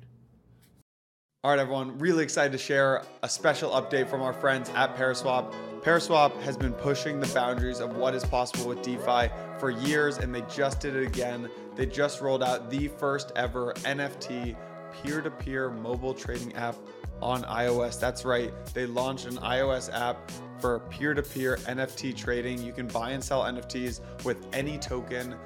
[1.46, 5.54] All right, everyone, really excited to share a special update from our friends at Paraswap.
[5.80, 10.34] Paraswap has been pushing the boundaries of what is possible with DeFi for years, and
[10.34, 11.48] they just did it again.
[11.76, 14.56] They just rolled out the first ever NFT
[14.92, 16.74] peer to peer mobile trading app
[17.22, 18.00] on iOS.
[18.00, 22.60] That's right, they launched an iOS app for peer to peer NFT trading.
[22.60, 25.36] You can buy and sell NFTs with any token.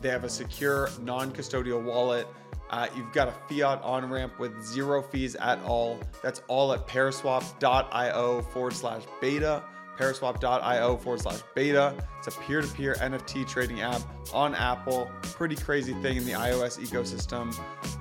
[0.00, 2.26] They have a secure, non custodial wallet
[2.70, 6.00] uh, you've got a fiat on ramp with zero fees at all.
[6.22, 9.62] That's all at paraswap.io forward slash beta.
[9.98, 11.94] Paraswap.io forward slash beta.
[12.18, 15.08] It's a peer to peer NFT trading app on Apple.
[15.22, 17.56] Pretty crazy thing in the iOS ecosystem.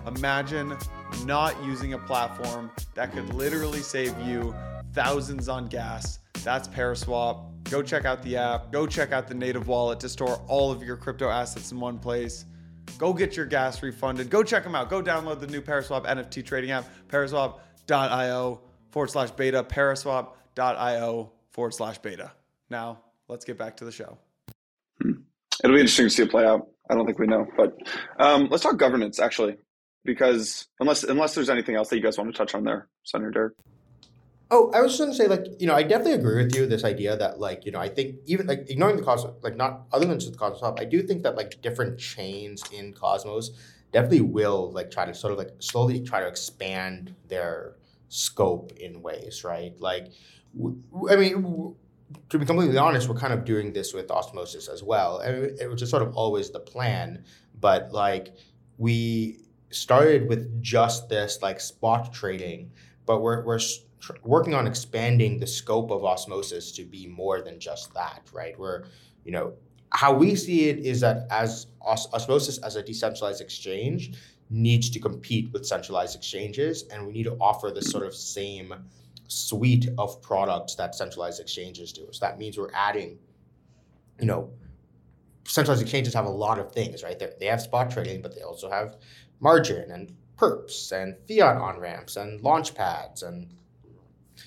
[0.08, 0.76] Imagine
[1.26, 4.56] not using a platform that could literally save you
[4.94, 6.20] thousands on gas.
[6.44, 7.46] That's Paraswap.
[7.70, 8.72] Go check out the app.
[8.72, 12.00] Go check out the native wallet to store all of your crypto assets in one
[12.00, 12.46] place.
[12.98, 14.30] Go get your gas refunded.
[14.30, 14.90] Go check them out.
[14.90, 21.98] Go download the new Paraswap NFT trading app, paraswap.io forward slash beta, paraswap.io forward slash
[21.98, 22.32] beta.
[22.70, 24.18] Now, let's get back to the show.
[25.02, 25.12] Hmm.
[25.64, 26.68] It'll be interesting to see it play out.
[26.90, 27.78] I don't think we know, but
[28.20, 29.56] um, let's talk governance actually,
[30.04, 33.32] because unless unless there's anything else that you guys want to touch on there, Senator
[33.32, 33.54] Derek.
[34.56, 36.68] Oh, I was just gonna say, like, you know, I definitely agree with you.
[36.68, 39.88] This idea that, like, you know, I think even like ignoring the Cosmos, like, not
[39.92, 43.50] other than just the Cosmos Hub, I do think that like different chains in Cosmos
[43.92, 47.78] definitely will like try to sort of like slowly try to expand their
[48.10, 49.74] scope in ways, right?
[49.80, 50.12] Like,
[50.56, 50.78] w-
[51.10, 51.76] I mean, w-
[52.30, 55.68] to be completely honest, we're kind of doing this with Osmosis as well, and it
[55.68, 57.24] was just sort of always the plan.
[57.60, 58.36] But like,
[58.78, 59.40] we
[59.72, 62.72] started with just this like spot trading,
[63.08, 63.60] but we're we're
[64.04, 68.60] tr- working on expanding the scope of osmosis to be more than just that, right?
[68.60, 68.86] Where,
[69.24, 69.54] you know,
[69.92, 74.14] how we see it is that as os- osmosis as a decentralized exchange
[74.50, 78.74] needs to compete with centralized exchanges, and we need to offer the sort of same
[79.28, 82.08] suite of products that centralized exchanges do.
[82.12, 83.18] So that means we're adding,
[84.20, 84.52] you know,
[85.46, 87.18] centralized exchanges have a lot of things, right?
[87.18, 88.98] They're, they have spot trading, but they also have
[89.40, 93.54] margin and perps and fiat on ramps and launch pads and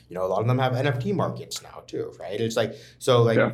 [0.08, 2.40] you know, a lot of them have NFT markets now too, right?
[2.40, 3.52] It's like so like yeah.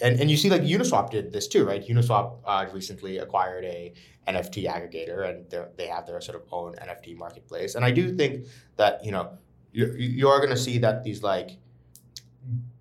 [0.00, 1.86] and, and you see like Uniswap did this too, right?
[1.86, 3.92] Uniswap uh, recently acquired a
[4.28, 7.74] NFT aggregator and they they have their sort of own NFT marketplace.
[7.74, 9.38] And I do think that, you know,
[9.72, 11.58] you, you are going to see that these like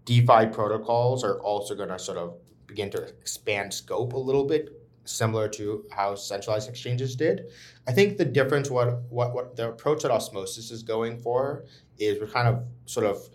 [0.06, 2.36] DeFi protocols are also going to sort of
[2.68, 4.70] begin to expand scope a little bit
[5.04, 7.48] similar to how centralized exchanges did.
[7.88, 11.66] I think the difference, what what what the approach that Osmosis is going for
[12.02, 13.30] is we're kind of sort of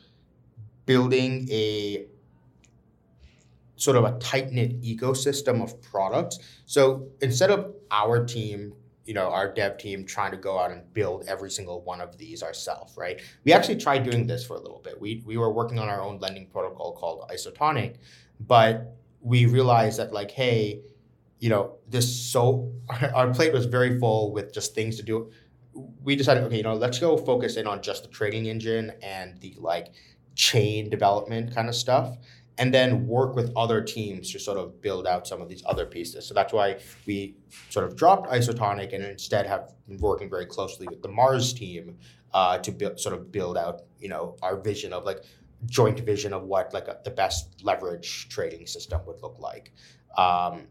[0.87, 2.07] building a
[3.77, 6.39] sort of a tight knit ecosystem of products.
[6.65, 8.73] So instead of our team,
[9.05, 12.17] you know, our dev team trying to go out and build every single one of
[12.19, 13.21] these ourselves, right?
[13.45, 15.01] We actually tried doing this for a little bit.
[15.01, 17.97] We we were working on our own lending protocol called Isotonic,
[18.41, 20.81] but we realized that like, hey,
[21.39, 22.73] you know, this so
[23.15, 25.31] our plate was very full with just things to do.
[26.03, 29.39] We decided, okay, you know, let's go focus in on just the trading engine and
[29.41, 29.93] the like
[30.35, 32.17] chain development kind of stuff
[32.59, 35.85] and then work with other teams to sort of build out some of these other
[35.85, 36.27] pieces.
[36.27, 37.37] So that's why we
[37.69, 41.99] sort of dropped Isotonic and instead have been working very closely with the Mars team
[42.33, 45.23] uh, to build, sort of build out, you know, our vision of like
[45.67, 49.73] joint vision of what like a, the best leverage trading system would look like.
[50.17, 50.69] Um,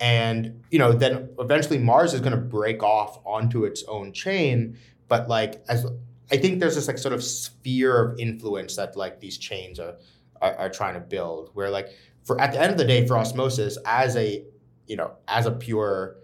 [0.00, 4.76] and you know, then eventually Mars is going to break off onto its own chain,
[5.08, 5.86] but like as
[6.30, 9.96] I think there's this like sort of sphere of influence that like these chains are
[10.40, 11.50] are, are trying to build.
[11.54, 11.90] Where like
[12.24, 14.44] for at the end of the day, for osmosis as a
[14.86, 16.16] you know as a pure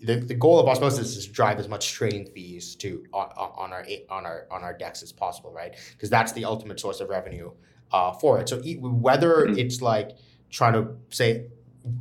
[0.00, 3.72] the, the goal of osmosis is to drive as much trading fees to on, on
[3.72, 5.74] our on our on our DEX as possible, right?
[5.92, 7.50] Because that's the ultimate source of revenue
[7.92, 8.48] uh, for it.
[8.48, 9.58] So whether mm-hmm.
[9.58, 10.16] it's like
[10.50, 11.46] trying to say,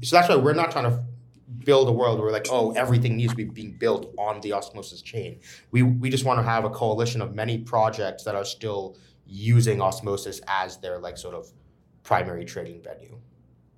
[0.02, 1.04] so that's why we're not trying to
[1.64, 5.02] build a world where like oh everything needs to be being built on the osmosis
[5.02, 5.40] chain.
[5.72, 9.82] We we just want to have a coalition of many projects that are still using
[9.82, 11.52] osmosis as their like sort of
[12.04, 13.18] primary trading venue.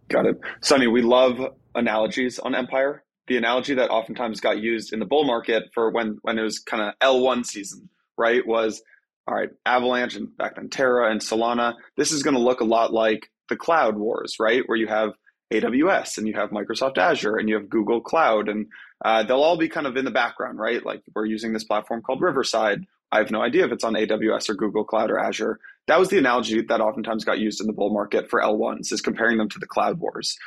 [0.10, 0.40] Got it.
[0.62, 1.40] Sunny, we love
[1.76, 3.04] analogies on Empire.
[3.28, 6.60] The analogy that oftentimes got used in the bull market for when when it was
[6.60, 8.82] kind of L1 season, right, was
[9.28, 11.74] all right, Avalanche and back then Terra and Solana.
[11.98, 15.12] This is going to look a lot like the cloud wars, right, where you have
[15.52, 18.68] AWS and you have Microsoft Azure and you have Google Cloud, and
[19.04, 20.86] uh, they'll all be kind of in the background, right?
[20.86, 24.50] Like we're using this platform called Riverside I have no idea if it's on AWS
[24.50, 25.60] or Google Cloud or Azure.
[25.88, 29.02] That was the analogy that oftentimes got used in the bull market for L1s, is
[29.02, 30.38] comparing them to the cloud wars.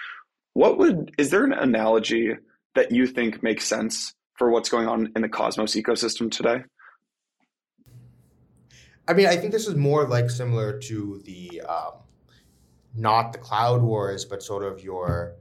[0.53, 2.37] What would is there an analogy
[2.75, 6.65] that you think makes sense for what's going on in the Cosmos ecosystem today?
[9.09, 11.93] I mean, I think this is more like similar to the um,
[12.95, 15.35] not the cloud wars, but sort of your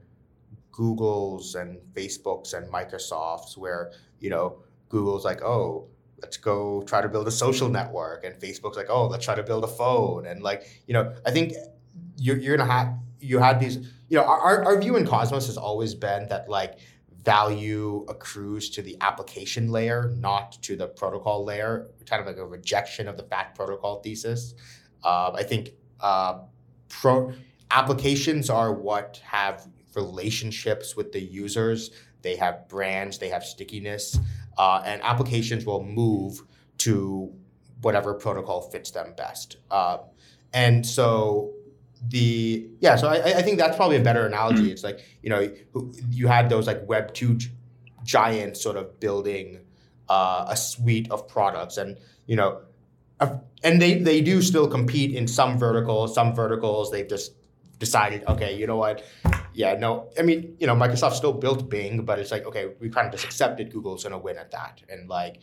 [0.71, 5.87] Googles and Facebooks and Microsofts, where you know Google's like, oh,
[6.21, 8.23] let's go try to build a social network.
[8.23, 10.25] And facebook's like oh let's try to build a phone.
[10.25, 11.53] And like you know i think
[12.17, 13.77] you're, you're gonna have you had these
[14.09, 16.79] you know our, our view in cosmos has always been that like
[17.23, 22.45] value accrues to the application layer not to the protocol layer kind of like a
[22.45, 24.53] rejection of the fat protocol thesis.
[25.03, 26.39] Uh, i think uh,
[26.89, 27.31] pro
[27.71, 34.19] applications are what have relationships with the users they have brands they have stickiness
[34.59, 36.41] uh, and applications will move
[36.77, 37.33] to
[37.81, 39.57] whatever protocol fits them best.
[39.71, 39.99] Uh,
[40.53, 41.53] and so
[42.09, 44.71] the yeah, so I, I think that's probably a better analogy.
[44.71, 45.49] It's like you know
[46.09, 47.37] you had those like Web two
[48.03, 49.59] giants sort of building
[50.07, 52.61] uh, a suite of products, and you know,
[53.19, 56.13] and they they do still compete in some verticals.
[56.15, 57.33] Some verticals they've just
[57.79, 59.03] decided, okay, you know what?
[59.53, 62.89] Yeah, no, I mean, you know, Microsoft still built Bing, but it's like, okay, we
[62.89, 65.41] kind of just accepted Google's going to win at that, and like,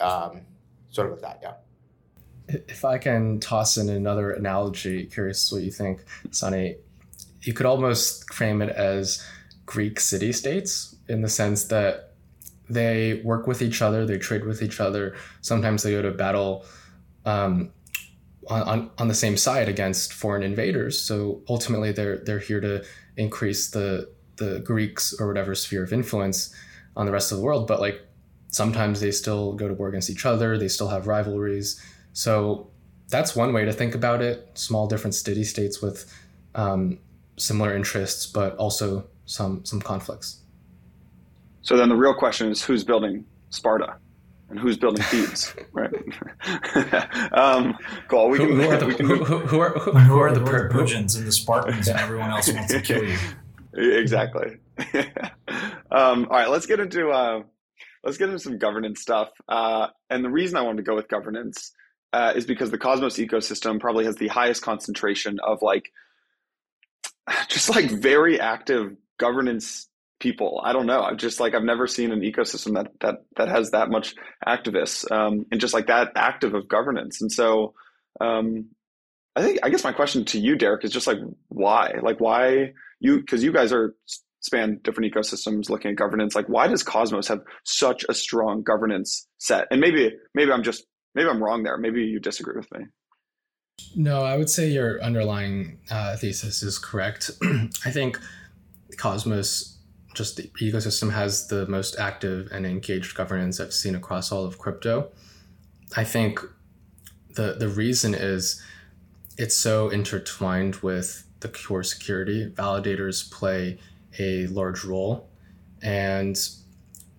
[0.00, 0.42] um,
[0.90, 1.54] sort of with that, yeah.
[2.48, 6.76] If I can toss in another analogy, curious what you think, Sunny.
[7.42, 9.26] You could almost frame it as
[9.66, 12.14] Greek city states in the sense that
[12.68, 15.16] they work with each other, they trade with each other.
[15.40, 16.64] Sometimes they go to battle
[17.24, 17.72] um,
[18.48, 21.00] on, on the same side against foreign invaders.
[21.00, 22.84] So ultimately, they're they're here to
[23.16, 26.54] increase the the Greeks or whatever sphere of influence
[26.96, 27.66] on the rest of the world.
[27.66, 28.00] But like
[28.48, 30.58] sometimes they still go to war against each other.
[30.58, 31.80] They still have rivalries.
[32.12, 32.70] So
[33.08, 34.50] that's one way to think about it.
[34.54, 36.12] Small different city states with
[36.54, 36.98] um,
[37.36, 40.40] similar interests, but also some some conflicts.
[41.62, 43.96] So then the real question is who's building Sparta?
[44.52, 45.90] And who's building Thebes, right?
[47.32, 48.28] um, cool.
[48.28, 50.68] We can, who, who are the, we can, who, who, are, who, who are the
[50.70, 53.18] Persians and the Spartans and everyone else wants to kill you?
[53.74, 54.58] Exactly.
[55.90, 57.42] um, all right, let's get into uh,
[58.04, 59.30] let's get into some governance stuff.
[59.48, 61.72] Uh, and the reason I wanted to go with governance
[62.12, 65.90] uh, is because the Cosmos ecosystem probably has the highest concentration of like
[67.48, 69.88] just like very active governance
[70.22, 70.62] people.
[70.64, 71.02] I don't know.
[71.02, 74.14] I've just like I've never seen an ecosystem that that that has that much
[74.46, 77.20] activists um, and just like that active of governance.
[77.20, 77.74] And so
[78.20, 78.70] um,
[79.34, 81.18] I think I guess my question to you, Derek, is just like
[81.48, 81.96] why?
[82.00, 83.94] Like why you because you guys are
[84.40, 86.34] span different ecosystems looking at governance.
[86.34, 89.66] Like why does Cosmos have such a strong governance set?
[89.70, 91.76] And maybe maybe I'm just maybe I'm wrong there.
[91.78, 92.86] Maybe you disagree with me.
[93.96, 97.30] No, I would say your underlying uh, thesis is correct.
[97.84, 98.20] I think
[98.96, 99.78] Cosmos
[100.14, 104.58] just the ecosystem has the most active and engaged governance I've seen across all of
[104.58, 105.10] crypto.
[105.96, 106.40] I think
[107.34, 108.62] the the reason is
[109.38, 112.50] it's so intertwined with the core security.
[112.50, 113.78] Validators play
[114.18, 115.28] a large role
[115.82, 116.38] And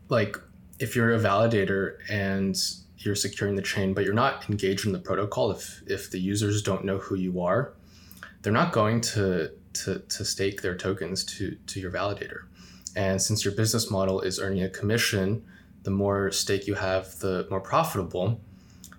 [0.10, 0.38] like
[0.80, 2.56] if you're a validator and
[3.00, 6.62] you're securing the chain, but you're not engaged in the protocol, if if the users
[6.62, 7.74] don't know who you are,
[8.42, 12.44] they're not going to to, to stake their tokens to to your validator.
[12.96, 15.46] And since your business model is earning a commission,
[15.84, 18.40] the more stake you have, the more profitable.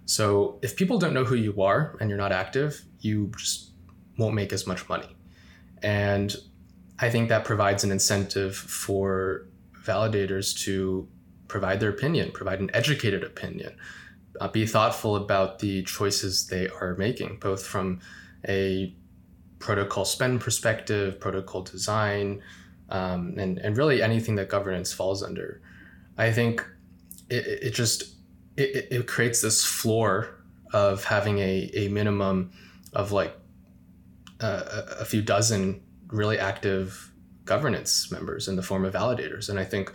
[0.06, 3.70] So if people don't know who you are and you're not active, you just
[4.18, 5.16] won't make as much money.
[5.82, 6.34] And
[6.98, 9.46] I think that provides an incentive for
[9.82, 11.08] validators to
[11.48, 13.76] provide their opinion, provide an educated opinion,
[14.40, 18.00] uh, be thoughtful about the choices they are making, both from
[18.48, 18.94] a
[19.58, 22.42] protocol spend perspective, protocol design,
[22.94, 25.60] um, and, and really anything that governance falls under.
[26.16, 26.64] I think
[27.28, 28.14] it, it just
[28.56, 32.52] it, it creates this floor of having a, a minimum
[32.92, 33.36] of like
[34.40, 37.10] uh, a few dozen really active
[37.44, 39.48] governance members in the form of validators.
[39.48, 39.92] And I think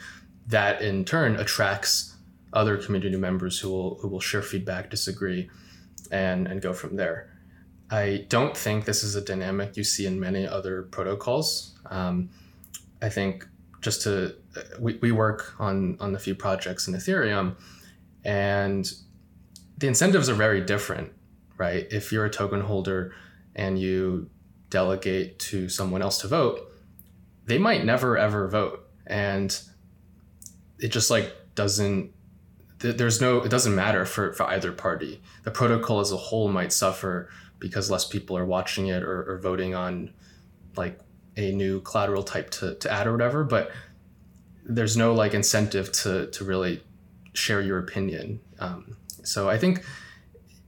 [0.47, 2.17] that in turn attracts
[2.51, 5.49] other community members who will who will share feedback, disagree,
[6.11, 7.31] and and go from there.
[7.89, 11.79] I don't think this is a dynamic you see in many other protocols.
[11.85, 12.29] Um,
[13.01, 13.47] I think
[13.81, 17.55] just to uh, we, we work on on a few projects in Ethereum,
[18.23, 18.91] and
[19.77, 21.11] the incentives are very different,
[21.57, 21.87] right?
[21.91, 23.13] If you're a token holder
[23.55, 24.29] and you
[24.69, 26.71] delegate to someone else to vote,
[27.45, 29.59] they might never ever vote, and
[30.79, 32.11] it just like doesn't.
[32.79, 33.41] There's no.
[33.41, 35.21] It doesn't matter for for either party.
[35.43, 37.29] The protocol as a whole might suffer
[37.59, 40.13] because less people are watching it or, or voting on
[40.77, 40.97] like
[41.39, 43.43] a new collateral type to, to add or whatever.
[43.43, 43.71] But
[44.65, 46.83] there's no like incentive to to really
[47.33, 48.39] share your opinion.
[48.59, 49.85] Um, so I think,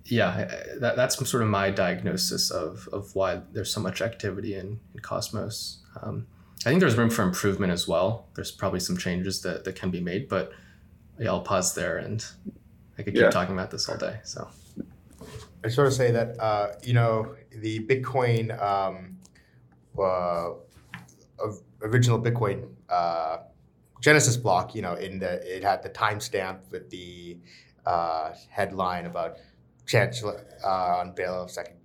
[0.05, 4.79] yeah, that, that's sort of my diagnosis of of why there's so much activity in,
[4.93, 5.79] in Cosmos.
[6.01, 6.27] Um,
[6.65, 8.27] I think there's room for improvement as well.
[8.35, 10.51] There's probably some changes that, that can be made, but
[11.19, 12.23] yeah, I'll pause there and
[12.97, 13.29] I could keep yeah.
[13.29, 14.19] talking about this all day.
[14.23, 14.47] So
[15.63, 19.17] I sort of say that uh, you know the Bitcoin um,
[19.99, 20.51] uh,
[21.81, 23.37] original Bitcoin uh,
[24.01, 27.37] Genesis block, you know, in the it had the timestamp with the
[27.85, 29.37] uh, headline about
[29.85, 31.75] chancellor uh, on bail of second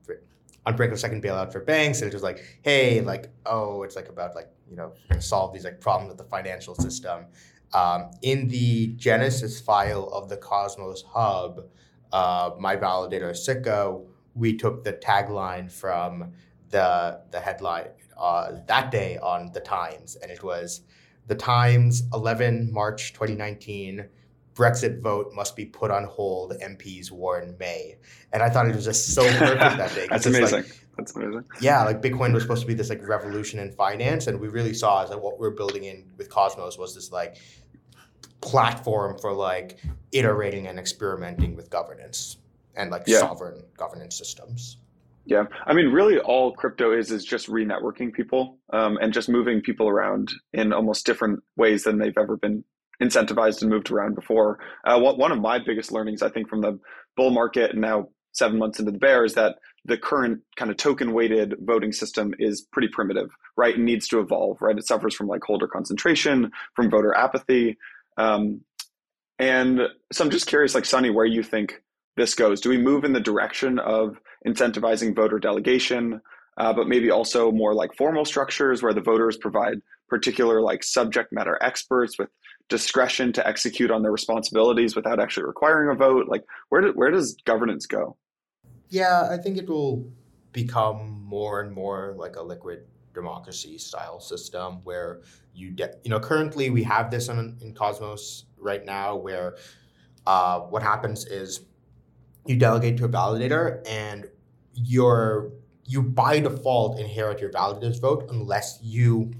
[0.66, 3.96] on brink of second bailout for banks, and it was like, hey, like, oh, it's
[3.96, 7.26] like about like you know solve these like problems with the financial system.
[7.72, 11.66] Um, in the Genesis file of the Cosmos Hub,
[12.12, 13.98] uh, my validator Sikka,
[14.34, 16.32] we took the tagline from
[16.70, 20.82] the the headline uh, that day on the Times, and it was
[21.26, 24.06] the Times, 11 March 2019.
[24.54, 26.52] Brexit vote must be put on hold.
[26.62, 27.96] MPs warn May,
[28.32, 30.06] and I thought it was just so perfect that day.
[30.08, 30.62] That's amazing.
[30.62, 31.44] Like, That's amazing.
[31.60, 34.72] Yeah, like Bitcoin was supposed to be this like revolution in finance, and we really
[34.72, 37.36] saw as like what we're building in with Cosmos was this like
[38.40, 39.78] platform for like
[40.12, 42.38] iterating and experimenting with governance
[42.76, 43.18] and like yeah.
[43.18, 44.78] sovereign governance systems.
[45.27, 49.61] Yeah, I mean, really, all crypto is is just re-networking people um, and just moving
[49.61, 52.62] people around in almost different ways than they've ever been
[53.03, 54.61] incentivized and moved around before.
[54.87, 56.79] Uh, one of my biggest learnings, I think, from the
[57.16, 60.77] bull market and now seven months into the bear is that the current kind of
[60.77, 63.74] token weighted voting system is pretty primitive, right?
[63.74, 64.79] It needs to evolve, right?
[64.79, 67.79] It suffers from like holder concentration, from voter apathy.
[68.16, 68.61] Um,
[69.39, 69.81] and
[70.12, 71.83] so I'm just curious, like Sunny, where you think
[72.16, 72.60] this goes.
[72.60, 76.20] Do we move in the direction of incentivizing voter delegation,
[76.56, 81.32] uh, but maybe also more like formal structures where the voters provide particular like subject
[81.32, 82.28] matter experts with
[82.68, 86.28] discretion to execute on their responsibilities without actually requiring a vote?
[86.28, 88.16] Like, where do, where does governance go?
[88.88, 90.10] Yeah, I think it will
[90.52, 95.22] become more and more like a liquid democracy style system where
[95.54, 99.56] you de- you know currently we have this in, in Cosmos right now where
[100.26, 101.60] uh, what happens is
[102.49, 104.26] you delegate to a validator and
[104.74, 105.53] you're
[105.84, 109.32] you by default inherit your validator's vote unless you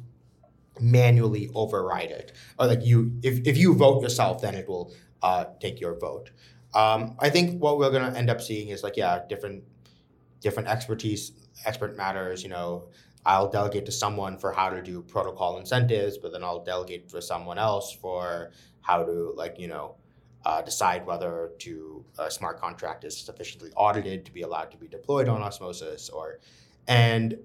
[0.81, 2.33] manually override it.
[2.59, 6.31] Or like you if, if you vote yourself then it will uh, take your vote.
[6.75, 9.65] Um, i think what we're going to end up seeing is like yeah different
[10.41, 11.33] different expertise
[11.65, 12.89] expert matters you know.
[13.29, 17.21] I'll delegate to someone for how to do protocol incentives but then i'll delegate for
[17.21, 18.53] someone else for
[18.83, 19.97] how to like you know
[20.47, 24.87] uh, decide whether to a smart contract is sufficiently audited to be allowed to be
[24.87, 26.39] deployed on osmosis or
[26.87, 27.37] and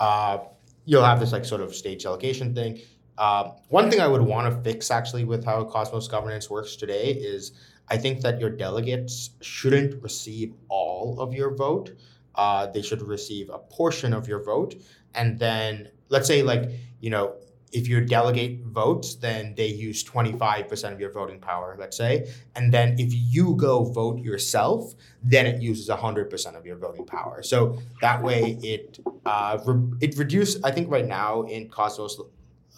[0.00, 0.38] uh,
[0.84, 2.80] you'll have this like sort of stage allocation thing.
[3.16, 7.12] Uh, one thing i would want to fix actually with how cosmos governance works today
[7.12, 7.52] is
[7.88, 11.92] i think that your delegates shouldn't receive all of your vote.
[12.34, 14.74] Uh, they should receive a portion of your vote.
[15.14, 16.70] And then let's say like
[17.00, 17.36] you know
[17.72, 22.30] if your delegate votes, then they use 25% of your voting power, let's say.
[22.56, 27.42] And then if you go vote yourself, then it uses 100% of your voting power.
[27.42, 32.20] So that way it uh, re- it reduces, I think right now in Cosmos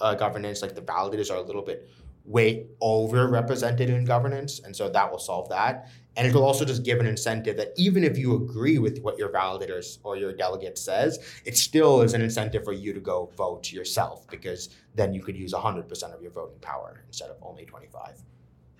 [0.00, 1.88] uh, governance, like the validators are a little bit
[2.24, 4.60] way overrepresented in governance.
[4.60, 5.90] And so that will solve that.
[6.16, 9.18] And it will also just give an incentive that even if you agree with what
[9.18, 13.30] your validators or your delegate says, it still is an incentive for you to go
[13.36, 17.64] vote yourself because then you could use 100% of your voting power instead of only
[17.64, 18.22] 25.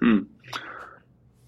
[0.00, 0.18] Hmm.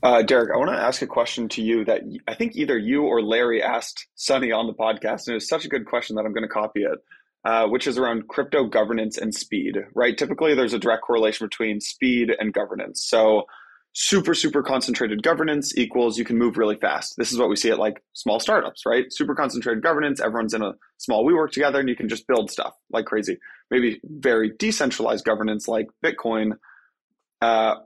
[0.02, 3.04] Uh, Derek, I want to ask a question to you that I think either you
[3.04, 6.26] or Larry asked Sunny on the podcast, and it was such a good question that
[6.26, 6.98] I'm going to copy it,
[7.44, 10.16] uh, which is around crypto governance and speed, right?
[10.16, 13.04] Typically, there's a direct correlation between speed and governance.
[13.06, 13.46] So
[13.94, 17.70] super super concentrated governance equals you can move really fast this is what we see
[17.70, 21.78] at like small startups right super concentrated governance everyone's in a small we work together
[21.78, 23.38] and you can just build stuff like crazy
[23.70, 26.54] maybe very decentralized governance like bitcoin
[27.40, 27.76] uh,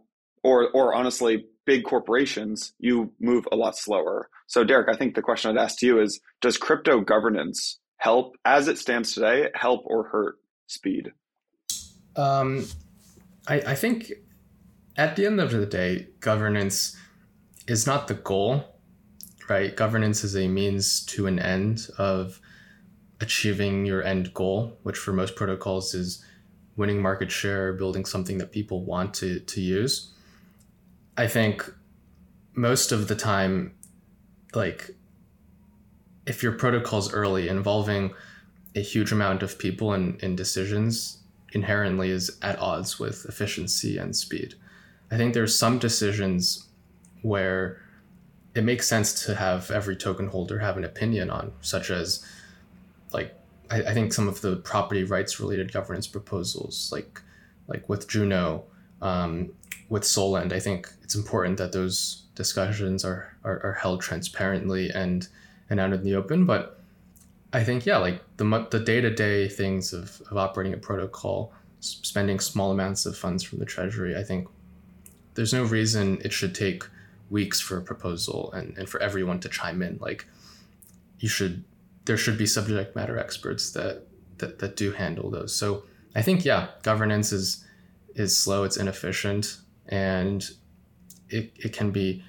[0.42, 5.20] or or honestly big corporations you move a lot slower so derek i think the
[5.20, 9.82] question i'd ask to you is does crypto governance help as it stands today help
[9.84, 10.36] or hurt
[10.66, 11.12] speed
[12.16, 12.66] um,
[13.46, 14.12] I, I think
[14.96, 16.96] at the end of the day, governance
[17.68, 18.64] is not the goal,
[19.48, 19.74] right?
[19.74, 22.40] Governance is a means to an end of
[23.20, 26.24] achieving your end goal, which for most protocols is
[26.76, 30.12] winning market share, building something that people want to, to use.
[31.16, 31.72] I think
[32.54, 33.74] most of the time,
[34.54, 34.90] like
[36.28, 38.14] if your protocol's early involving
[38.76, 41.18] a huge amount of people and, and decisions
[41.52, 44.54] inherently is at odds with efficiency and speed.
[45.10, 46.68] I think there's some decisions
[47.22, 47.80] where
[48.54, 52.24] it makes sense to have every token holder have an opinion on, such as
[53.12, 53.34] like
[53.70, 57.22] I, I think some of the property rights related governance proposals, like
[57.68, 58.64] like with Juno,
[59.00, 59.52] um,
[59.88, 65.28] with Solend, I think it's important that those discussions are, are, are held transparently and
[65.70, 66.46] and out in the open.
[66.46, 66.80] But
[67.52, 71.52] I think yeah, like the the day to day things of, of operating a protocol,
[71.80, 74.48] spending small amounts of funds from the treasury, I think
[75.34, 76.84] there's no reason it should take
[77.30, 79.98] weeks for a proposal and, and for everyone to chime in.
[80.00, 80.26] Like
[81.20, 81.64] you should
[82.04, 84.06] there should be subject matter experts that,
[84.38, 85.54] that that do handle those.
[85.54, 87.64] So I think yeah, governance is
[88.14, 90.48] is slow, it's inefficient, and
[91.28, 92.24] it, it can be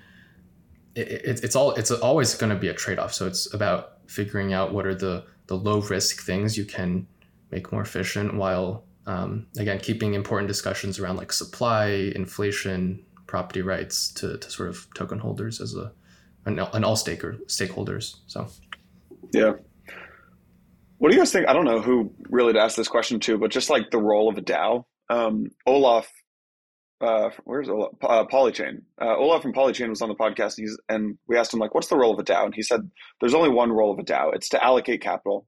[1.00, 3.14] it, it, it's all it's always going to be a trade-off.
[3.14, 7.08] So it's about figuring out what are the the low risk things you can
[7.52, 14.14] make more efficient while um, again, keeping important discussions around like supply, inflation, property rights
[14.14, 15.92] to, to sort of token holders as a
[16.46, 18.18] an, an all staker stakeholders.
[18.28, 18.48] So,
[19.34, 19.54] yeah.
[21.00, 21.48] What do you guys think?
[21.48, 24.30] I don't know who really to ask this question to, but just like the role
[24.30, 24.86] of a DAO.
[25.10, 26.08] Um, Olaf,
[27.02, 27.92] uh, where's Olaf?
[28.02, 28.82] Uh, Polychain.
[29.02, 31.88] Uh, Olaf from Polychain was on the podcast, and, and we asked him like, "What's
[31.88, 32.90] the role of a DAO?" And he said,
[33.20, 34.34] "There's only one role of a DAO.
[34.34, 35.48] It's to allocate capital.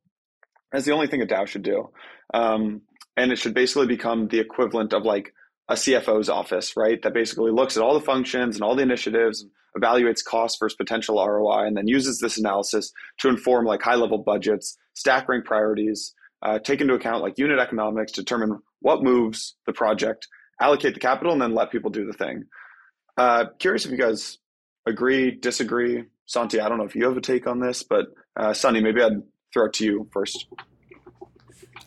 [0.71, 1.89] That's the only thing a DAO should do."
[2.33, 2.81] Um,
[3.17, 5.33] and it should basically become the equivalent of like
[5.67, 7.01] a CFO's office, right?
[7.01, 9.51] That basically looks at all the functions and all the initiatives, and
[9.83, 14.17] evaluates cost versus potential ROI, and then uses this analysis to inform like high level
[14.17, 19.73] budgets, stack rank priorities, uh, take into account like unit economics, determine what moves the
[19.73, 20.27] project,
[20.61, 22.45] allocate the capital, and then let people do the thing.
[23.17, 24.37] Uh, curious if you guys
[24.85, 26.05] agree, disagree.
[26.25, 28.05] Santi, I don't know if you have a take on this, but
[28.37, 29.21] uh, Sunny, maybe I'd
[29.53, 30.47] throw it to you first.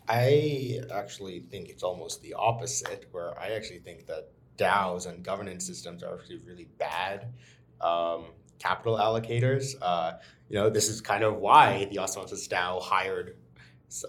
[0.08, 5.66] I actually think it's almost the opposite, where I actually think that DAOs and governance
[5.66, 7.28] systems are actually really bad
[7.80, 8.26] um,
[8.58, 9.74] capital allocators.
[9.80, 10.12] Uh,
[10.48, 13.36] you know, this is kind of why the Osmosis DAO hired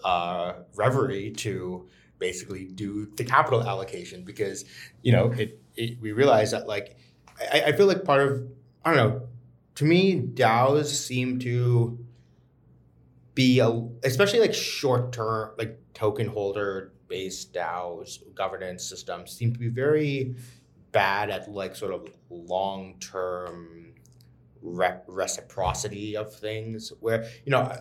[0.04, 1.88] uh, Reverie to
[2.26, 4.66] basically do the capital allocation because
[5.04, 6.98] you know it, it we realize that like
[7.54, 8.48] I, I feel like part of
[8.84, 9.28] I don't know
[9.76, 12.00] to me DAOs seem to
[13.36, 13.70] be a
[14.04, 20.36] especially like short term like token holder based DAOs governance systems seem to be very
[20.92, 23.94] bad at like sort of long term
[24.66, 26.92] re- reciprocity of things.
[27.00, 27.78] Where you know uh,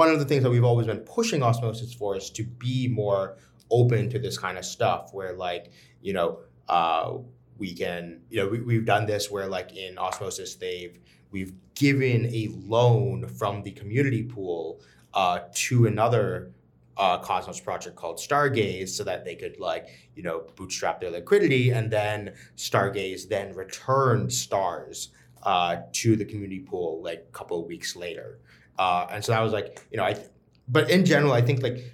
[0.00, 3.36] one of the things that we've always been pushing Osmosis for is to be more
[3.70, 5.10] open to this kind of stuff.
[5.12, 7.18] Where like you know uh,
[7.58, 10.98] we can you know we, we've done this where like in Osmosis they've
[11.30, 14.80] we've given a loan from the community pool
[15.14, 16.52] uh, to another
[16.96, 21.70] uh, Cosmos project called Stargaze so that they could like you know bootstrap their liquidity
[21.70, 25.10] and then Stargaze then returned stars
[25.44, 28.40] uh, to the community pool like a couple of weeks later.
[28.78, 30.28] Uh, and so that was like you know I, th-
[30.68, 31.92] but in general I think like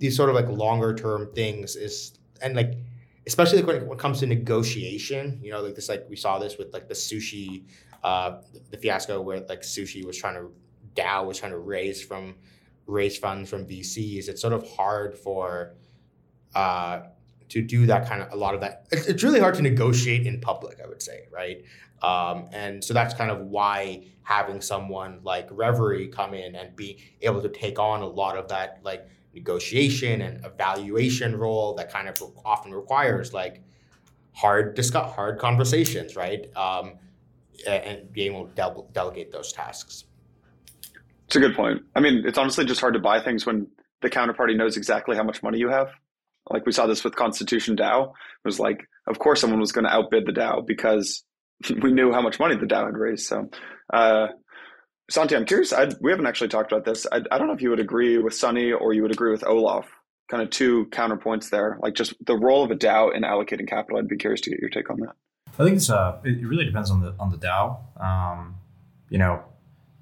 [0.00, 2.74] these sort of like longer term things is and like
[3.26, 6.16] especially like when it, when it comes to negotiation you know like this like we
[6.16, 7.64] saw this with like the sushi
[8.02, 8.40] uh
[8.70, 10.50] the fiasco where like sushi was trying to
[10.94, 12.34] DAO was trying to raise from
[12.86, 14.28] raise funds from VCs.
[14.28, 15.74] It's sort of hard for
[16.54, 17.02] uh,
[17.48, 18.86] to do that kind of a lot of that.
[18.90, 21.64] It's, it's really hard to negotiate in public, I would say, right?
[22.02, 27.02] Um, and so that's kind of why having someone like Reverie come in and be
[27.20, 32.08] able to take on a lot of that like negotiation and evaluation role that kind
[32.08, 33.62] of often requires like
[34.32, 36.54] hard discuss hard conversations, right?
[36.56, 36.94] Um,
[37.66, 40.04] and being able to de- delegate those tasks.
[41.26, 41.82] It's a good point.
[41.94, 43.66] I mean, it's honestly just hard to buy things when
[44.02, 45.88] the counterparty knows exactly how much money you have.
[46.48, 48.08] Like we saw this with Constitution DAO.
[48.08, 48.12] It
[48.44, 51.22] was like, of course, someone was going to outbid the DAO because
[51.82, 53.26] we knew how much money the DAO had raised.
[53.26, 53.48] So,
[53.92, 54.28] uh,
[55.10, 55.72] Santi, I'm curious.
[55.72, 57.04] I'd, we haven't actually talked about this.
[57.10, 59.44] I, I don't know if you would agree with Sunny or you would agree with
[59.44, 59.86] Olaf.
[60.30, 61.76] Kind of two counterpoints there.
[61.82, 63.98] Like just the role of a DAO in allocating capital.
[63.98, 65.16] I'd be curious to get your take on that.
[65.58, 67.78] I think it's uh, it really depends on the on the DAO.
[68.00, 68.54] Um,
[69.08, 69.42] you know,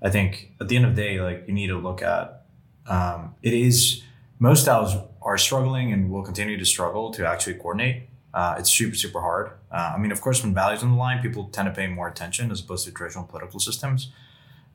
[0.03, 2.45] I think at the end of the day, like you need to look at
[2.87, 4.03] um, it is
[4.39, 8.09] most DAOs are struggling and will continue to struggle to actually coordinate.
[8.35, 9.53] Uh, it's super super hard.
[9.73, 12.09] Uh, I mean, of course, when values on the line, people tend to pay more
[12.09, 14.13] attention as opposed to traditional political systems.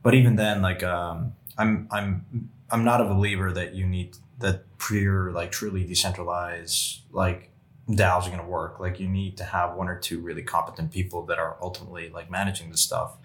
[0.04, 4.62] But even then, like um, I'm I'm I'm not a believer that you need that
[4.78, 7.50] pure like truly decentralized like
[7.88, 8.78] DAOs are going to work.
[8.78, 12.30] Like you need to have one or two really competent people that are ultimately like
[12.30, 13.16] managing the stuff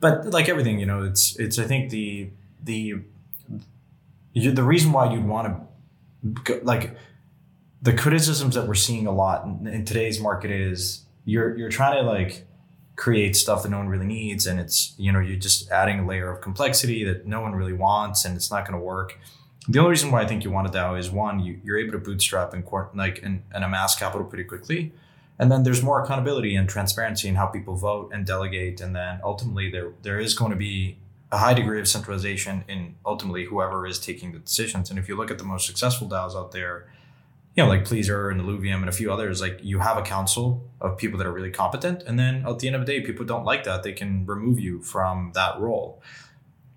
[0.00, 2.30] but like everything, you know, it's it's I think the
[2.62, 3.02] the
[4.34, 5.66] the reason why you'd want
[6.44, 6.96] to like
[7.82, 11.96] the criticisms that we're seeing a lot in, in, today's market is you're you're trying
[11.96, 12.46] to like
[12.98, 16.06] create stuff that no one really needs and it's you know you're just adding a
[16.06, 19.16] layer of complexity that no one really wants and it's not going to work.
[19.68, 21.92] The only reason why i think you want a dao is one you, you're able
[21.92, 24.92] to bootstrap and like and, and amass capital pretty quickly.
[25.38, 29.20] And then there's more accountability and transparency in how people vote and delegate and then
[29.22, 30.98] ultimately there there is going to be
[31.30, 34.90] a high degree of centralization in ultimately whoever is taking the decisions.
[34.90, 36.88] And if you look at the most successful DAOs out there
[37.58, 40.70] you know like Pleasr and Illuvium and a few others like you have a council
[40.80, 43.26] of people that are really competent and then at the end of the day people
[43.26, 46.00] don't like that they can remove you from that role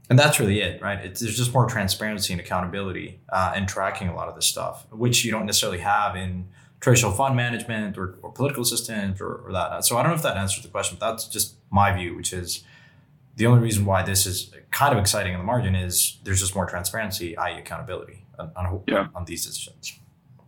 [0.09, 4.07] and that's really it right it's, there's just more transparency and accountability uh, and tracking
[4.07, 6.47] a lot of this stuff which you don't necessarily have in
[6.79, 9.85] traditional fund management or, or political systems or, or, that.
[9.85, 12.33] So I don't know if that answers the question, but that's just my view, which
[12.33, 12.63] is
[13.35, 16.55] the only reason why this is kind of exciting in the margin is there's just
[16.55, 19.09] more transparency, i.e., accountability on, on, yeah.
[19.13, 20.00] on these decisions.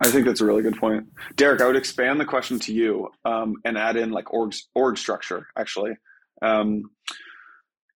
[0.04, 1.62] I think that's a really good point, Derek.
[1.62, 5.48] I would expand the question to you um, and add in like org org structure.
[5.58, 5.94] Actually,
[6.42, 6.92] um,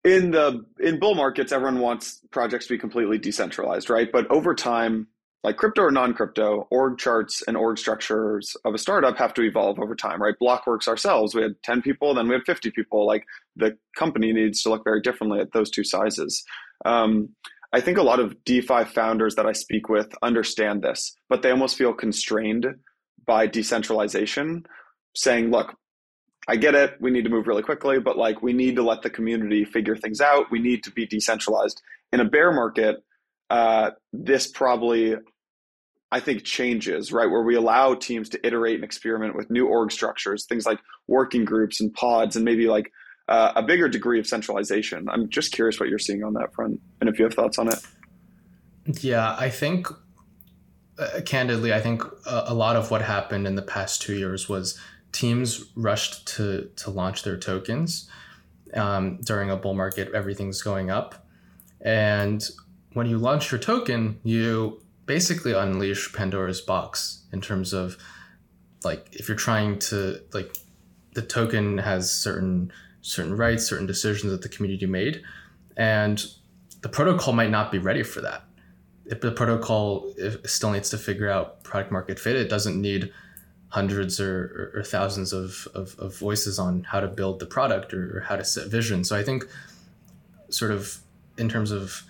[0.05, 4.09] in the in bull markets, everyone wants projects to be completely decentralized, right?
[4.09, 5.07] But over time,
[5.43, 9.77] like crypto or non-crypto, org charts and org structures of a startup have to evolve
[9.77, 10.35] over time, right?
[10.41, 13.05] Blockworks ourselves, we had 10 people, then we had 50 people.
[13.05, 13.25] Like
[13.57, 16.43] the company needs to look very differently at those two sizes.
[16.85, 17.29] Um,
[17.73, 21.51] I think a lot of DeFi founders that I speak with understand this, but they
[21.51, 22.65] almost feel constrained
[23.25, 24.65] by decentralization,
[25.15, 25.75] saying, look,
[26.47, 26.93] I get it.
[27.01, 29.97] We need to move really quickly, but like we need to let the community figure
[29.97, 30.49] things out.
[30.49, 31.81] We need to be decentralized.
[32.13, 33.03] In a bear market,
[33.49, 35.15] uh, this probably
[36.09, 37.29] I think changes, right?
[37.29, 41.43] Where we allow teams to iterate and experiment with new org structures, things like working
[41.43, 42.91] groups and pods, and maybe like
[43.27, 45.09] uh, a bigger degree of centralization.
[45.09, 47.67] I'm just curious what you're seeing on that front, and if you have thoughts on
[47.67, 47.79] it.
[49.01, 49.87] Yeah, I think,
[50.97, 54.47] uh, candidly, I think a, a lot of what happened in the past two years
[54.47, 54.79] was
[55.11, 58.09] teams rushed to to launch their tokens
[58.73, 60.13] um, during a bull market.
[60.13, 61.27] Everything's going up,
[61.81, 62.49] and
[62.93, 67.97] when you launch your token, you basically unleash Pandora's box in terms of
[68.83, 70.55] like if you're trying to like
[71.13, 72.71] the token has certain
[73.01, 75.21] certain rights, certain decisions that the community made,
[75.75, 76.25] and
[76.81, 78.43] the protocol might not be ready for that.
[79.05, 80.13] If the protocol
[80.45, 83.11] still needs to figure out product market fit, it doesn't need
[83.69, 88.17] hundreds or, or, thousands of, of, of, voices on how to build the product or,
[88.17, 89.03] or how to set vision.
[89.03, 89.45] So I think
[90.49, 90.99] sort of
[91.37, 92.03] in terms of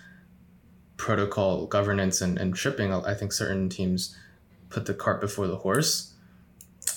[0.96, 4.16] protocol governance and, and shipping, I think certain teams
[4.68, 6.14] put the cart before the horse.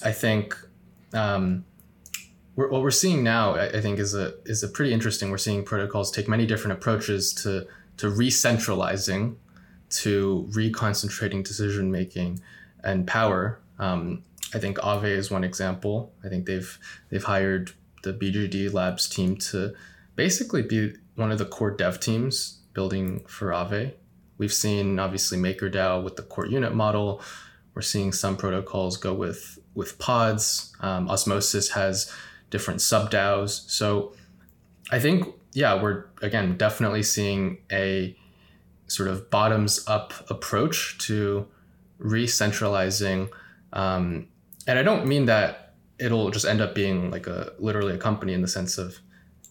[0.04, 0.56] I think
[1.14, 1.66] um,
[2.62, 5.32] we're, what we're seeing now, I, I think, is a is a pretty interesting.
[5.32, 9.38] We're seeing protocols take many different approaches to to re-centralizing,
[9.89, 12.41] to reconcentrating decision making
[12.84, 13.59] and power.
[13.80, 16.14] Um, I think Aave is one example.
[16.24, 16.78] I think they've
[17.09, 17.72] they've hired
[18.03, 19.74] the BGD Labs team to
[20.16, 23.93] basically be one of the core dev teams building for Aave,
[24.41, 27.22] we've seen obviously MakerDAO with the core unit model.
[27.76, 30.76] We're seeing some protocols go with with pods.
[30.82, 32.12] Um, Osmosis has
[32.52, 33.68] different sub DAOs.
[33.70, 34.14] So
[34.91, 38.16] I think yeah, we're again definitely seeing a
[38.88, 41.47] sort of bottoms up approach to
[41.97, 43.30] re-centralizing.
[43.74, 44.28] Um,
[44.68, 48.34] and I don't mean that it'll just end up being like a literally a company
[48.34, 48.99] in the sense of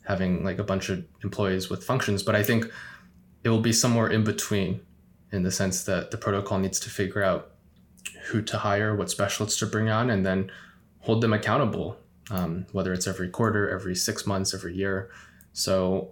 [0.07, 2.71] having like a bunch of employees with functions, but I think
[3.45, 4.81] it will be somewhere in between
[5.33, 7.53] in the sense that the protocol needs to figure out
[8.27, 10.51] who to hire, what specialists to bring on, and then
[11.01, 11.97] hold them accountable,
[12.31, 15.11] um, whether it's every quarter, every six months, every year.
[15.53, 16.11] So,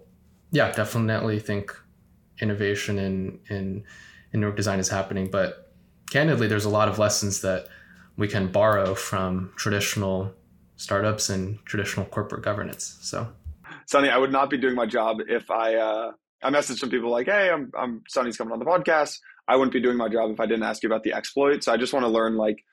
[0.51, 1.75] yeah, definitely think
[2.41, 3.83] innovation in in
[4.31, 5.73] in network design is happening, but
[6.09, 7.67] candidly, there's a lot of lessons that
[8.17, 10.33] we can borrow from traditional
[10.75, 12.97] startups and traditional corporate governance.
[13.01, 13.27] So,
[13.85, 16.11] Sunny, I would not be doing my job if I uh,
[16.43, 19.73] I messaged some people like, "Hey, I'm I'm Sunny's coming on the podcast." I wouldn't
[19.73, 21.63] be doing my job if I didn't ask you about the exploit.
[21.63, 22.63] So I just want to learn, like,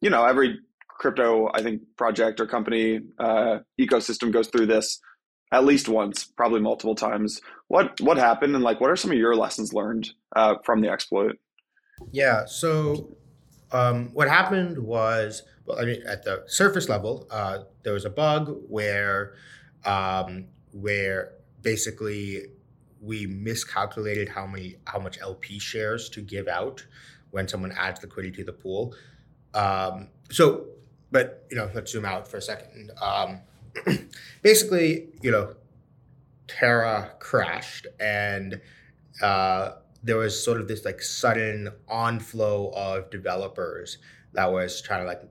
[0.00, 0.58] you know, every
[0.98, 5.00] crypto I think project or company uh, ecosystem goes through this
[5.52, 7.40] at least once, probably multiple times.
[7.68, 10.88] What what happened, and like, what are some of your lessons learned uh, from the
[10.88, 11.38] exploit?
[12.12, 12.44] Yeah.
[12.46, 13.16] So
[13.72, 18.10] um, what happened was, well, I mean, at the surface level, uh, there was a
[18.10, 19.34] bug where
[19.84, 21.32] um, where
[21.62, 22.46] basically
[23.00, 26.84] we miscalculated how many how much LP shares to give out
[27.30, 28.94] when someone adds liquidity to the pool.
[29.54, 30.66] Um, so,
[31.10, 32.90] but you know, let's zoom out for a second.
[33.00, 33.40] Um,
[34.42, 35.54] basically, you know,
[36.46, 38.60] Terra crashed and
[39.22, 43.98] uh, there was sort of this like sudden onflow of developers
[44.32, 45.22] that was trying to like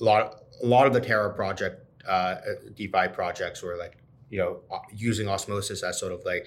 [0.00, 2.36] a lot a lot of the Terra project uh,
[2.74, 3.96] DeFi projects were like
[4.30, 4.60] you know
[4.92, 6.46] using osmosis as sort of like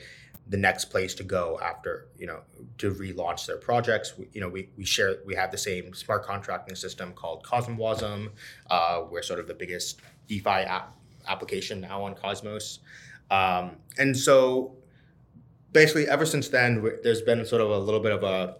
[0.49, 2.41] the next place to go after you know
[2.77, 4.17] to relaunch their projects.
[4.17, 8.29] We, you know we, we share we have the same smart contracting system called cosmwasm
[8.69, 10.95] uh, we're sort of the biggest defi app
[11.27, 12.79] application now on cosmos.
[13.29, 14.77] Um, and so
[15.73, 18.55] basically ever since then there's been sort of a little bit of a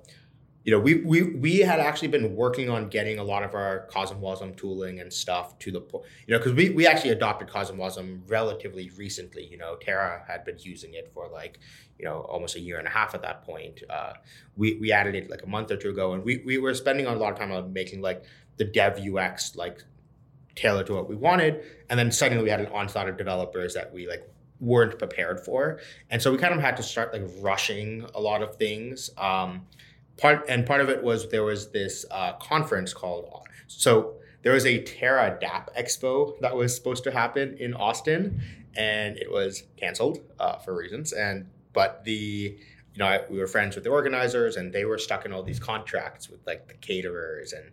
[0.67, 3.87] you know, we, we we had actually been working on getting a lot of our
[3.89, 8.23] Cosmwasm tooling and stuff to the point, you know, because we, we actually adopted Cosmwasm
[8.27, 9.45] relatively recently.
[9.45, 11.59] You know, Terra had been using it for like,
[11.97, 13.81] you know, almost a year and a half at that point.
[13.89, 14.11] Uh,
[14.57, 17.05] we, we added it like a month or two ago, and we, we were spending
[17.05, 18.25] a lot of time on making like
[18.57, 19.85] the dev UX like
[20.55, 21.63] tailored to what we wanted.
[21.89, 25.79] And then suddenly we had an onslaught of developers that we like weren't prepared for.
[26.09, 29.09] And so we kind of had to start like rushing a lot of things.
[29.17, 29.65] Um,
[30.17, 33.25] part and part of it was there was this uh, conference called
[33.67, 38.41] so there was a Terra DApp Expo that was supposed to happen in Austin,
[38.75, 41.11] and it was canceled uh, for reasons.
[41.11, 42.57] And but the
[42.93, 45.59] you know we were friends with the organizers, and they were stuck in all these
[45.59, 47.71] contracts with like the caterers and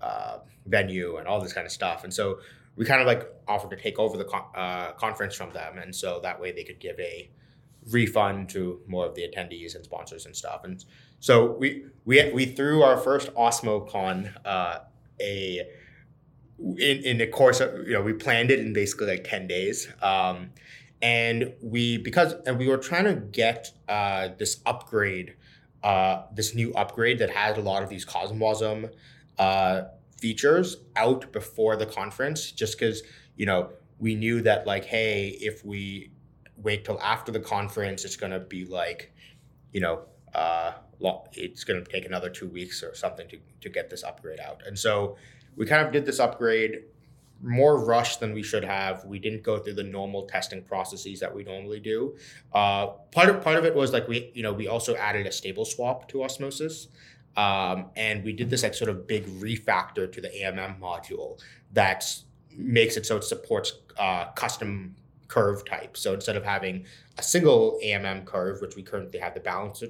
[0.00, 2.04] uh, venue and all this kind of stuff.
[2.04, 2.38] And so
[2.76, 5.94] we kind of like offered to take over the con- uh, conference from them, and
[5.94, 7.30] so that way they could give a
[7.90, 10.64] refund to more of the attendees and sponsors and stuff.
[10.64, 10.82] And
[11.24, 14.80] so we we we threw our first OsmoCon uh,
[15.18, 15.66] a
[16.58, 19.88] in in the course of you know we planned it in basically like ten days.
[20.02, 20.50] Um,
[21.00, 25.34] and we because and we were trying to get uh, this upgrade,
[25.82, 28.90] uh, this new upgrade that had a lot of these Cosmwasm
[29.38, 29.84] uh,
[30.20, 33.02] features out before the conference, just because
[33.34, 36.10] you know we knew that like hey if we
[36.58, 39.10] wait till after the conference it's to be like
[39.72, 40.04] you know
[41.32, 44.62] it's going to take another two weeks or something to, to get this upgrade out.
[44.66, 45.16] And so
[45.56, 46.84] we kind of did this upgrade
[47.42, 49.04] more rushed than we should have.
[49.04, 52.16] We didn't go through the normal testing processes that we normally do.
[52.52, 55.32] Uh, part of part of it was like we, you know, we also added a
[55.32, 56.88] stable swap to Osmosis,
[57.36, 61.38] um, and we did this like sort of big refactor to the AMM module
[61.72, 62.04] that
[62.56, 64.94] makes it so it supports uh, custom
[65.28, 65.96] curve type.
[65.96, 66.84] So instead of having
[67.18, 69.88] a single AMM curve, which we currently have the balancer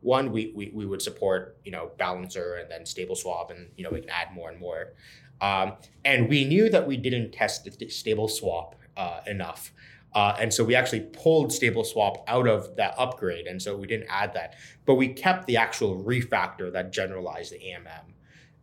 [0.00, 3.84] one, we, we, we would support, you know, balancer and then stable swap and, you
[3.84, 4.92] know, we can add more and more.
[5.40, 5.72] Um,
[6.04, 9.72] and we knew that we didn't test the stable swap uh, enough.
[10.14, 13.46] Uh, and so we actually pulled stable swap out of that upgrade.
[13.46, 17.58] And so we didn't add that, but we kept the actual refactor that generalized the
[17.58, 18.12] AMM.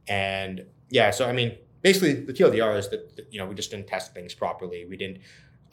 [0.08, 3.88] And yeah, so I mean, basically the TLDR is that, you know, we just didn't
[3.88, 4.86] test things properly.
[4.86, 5.20] We didn't,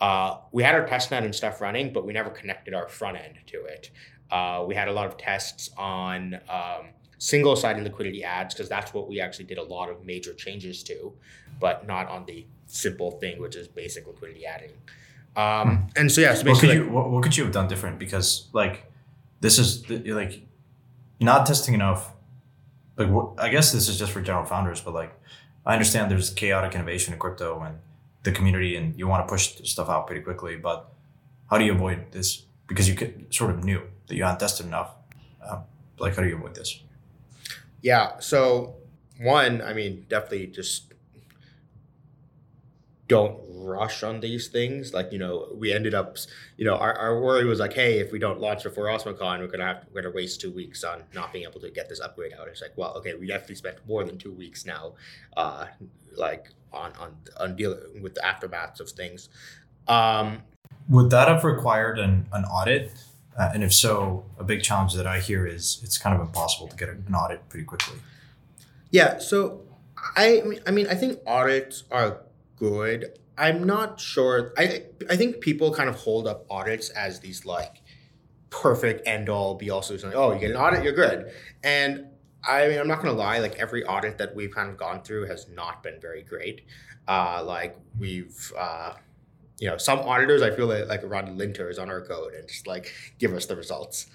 [0.00, 3.38] uh, we had our testnet and stuff running, but we never connected our front end
[3.46, 3.90] to it.
[4.30, 6.86] Uh, we had a lot of tests on um,
[7.18, 10.82] single sided liquidity ads because that's what we actually did a lot of major changes
[10.82, 11.12] to,
[11.60, 14.72] but not on the simple thing, which is basic liquidity adding.
[15.36, 15.84] Um, hmm.
[15.96, 17.98] and so, yeah, so what could, you, what, what, could you have done different?
[17.98, 18.90] Because, like,
[19.40, 20.46] this is the, like,
[21.20, 22.12] not testing enough.
[22.96, 25.12] Like, wh- I guess this is just for general founders, but like,
[25.66, 27.78] I understand there's chaotic innovation in crypto and
[28.22, 30.56] the community, and you want to push stuff out pretty quickly.
[30.56, 30.92] But
[31.50, 32.44] how do you avoid this?
[32.66, 34.94] Because you could, sort of knew that you hadn't tested enough.
[35.46, 35.60] Um,
[35.98, 36.80] like, how do you avoid this?
[37.82, 38.18] Yeah.
[38.20, 38.76] So
[39.20, 40.94] one, I mean, definitely just
[43.06, 44.94] don't rush on these things.
[44.94, 46.16] Like, you know, we ended up,
[46.56, 49.46] you know, our, our worry was like, hey, if we don't launch before OsmoCon, we're
[49.46, 52.32] gonna have we're gonna waste two weeks on not being able to get this upgrade
[52.32, 52.48] out.
[52.48, 54.94] It's like, well, okay, we definitely spent more than two weeks now,
[55.36, 55.66] uh,
[56.16, 59.28] like on on on dealing with the aftermaths of things.
[59.86, 60.42] Um,
[60.88, 62.92] Would that have required an, an audit?
[63.36, 66.68] Uh, and if so, a big challenge that I hear is it's kind of impossible
[66.68, 67.98] to get an audit pretty quickly.
[68.90, 69.62] Yeah, so
[70.16, 72.20] I mean, I mean, I think audits are
[72.56, 73.18] good.
[73.36, 74.52] I'm not sure.
[74.56, 77.82] I I think people kind of hold up audits as these like
[78.50, 80.10] perfect end all be all solution.
[80.10, 81.32] Like, oh, you get an audit, you're good.
[81.64, 82.06] And
[82.46, 83.38] I mean, I'm not gonna lie.
[83.38, 86.62] Like every audit that we've kind of gone through has not been very great.
[87.08, 88.52] Uh, like we've.
[88.56, 88.94] Uh,
[89.58, 92.66] you know, some auditors I feel like, like run linters on our code and just
[92.66, 94.06] like give us the results.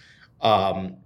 [0.42, 0.98] Um,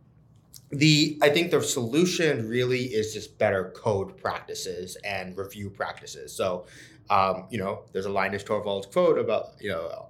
[0.71, 6.35] the I think the solution really is just better code practices and review practices.
[6.35, 6.65] So,
[7.09, 10.07] um, you know, there's a Linus Torvalds quote about you know,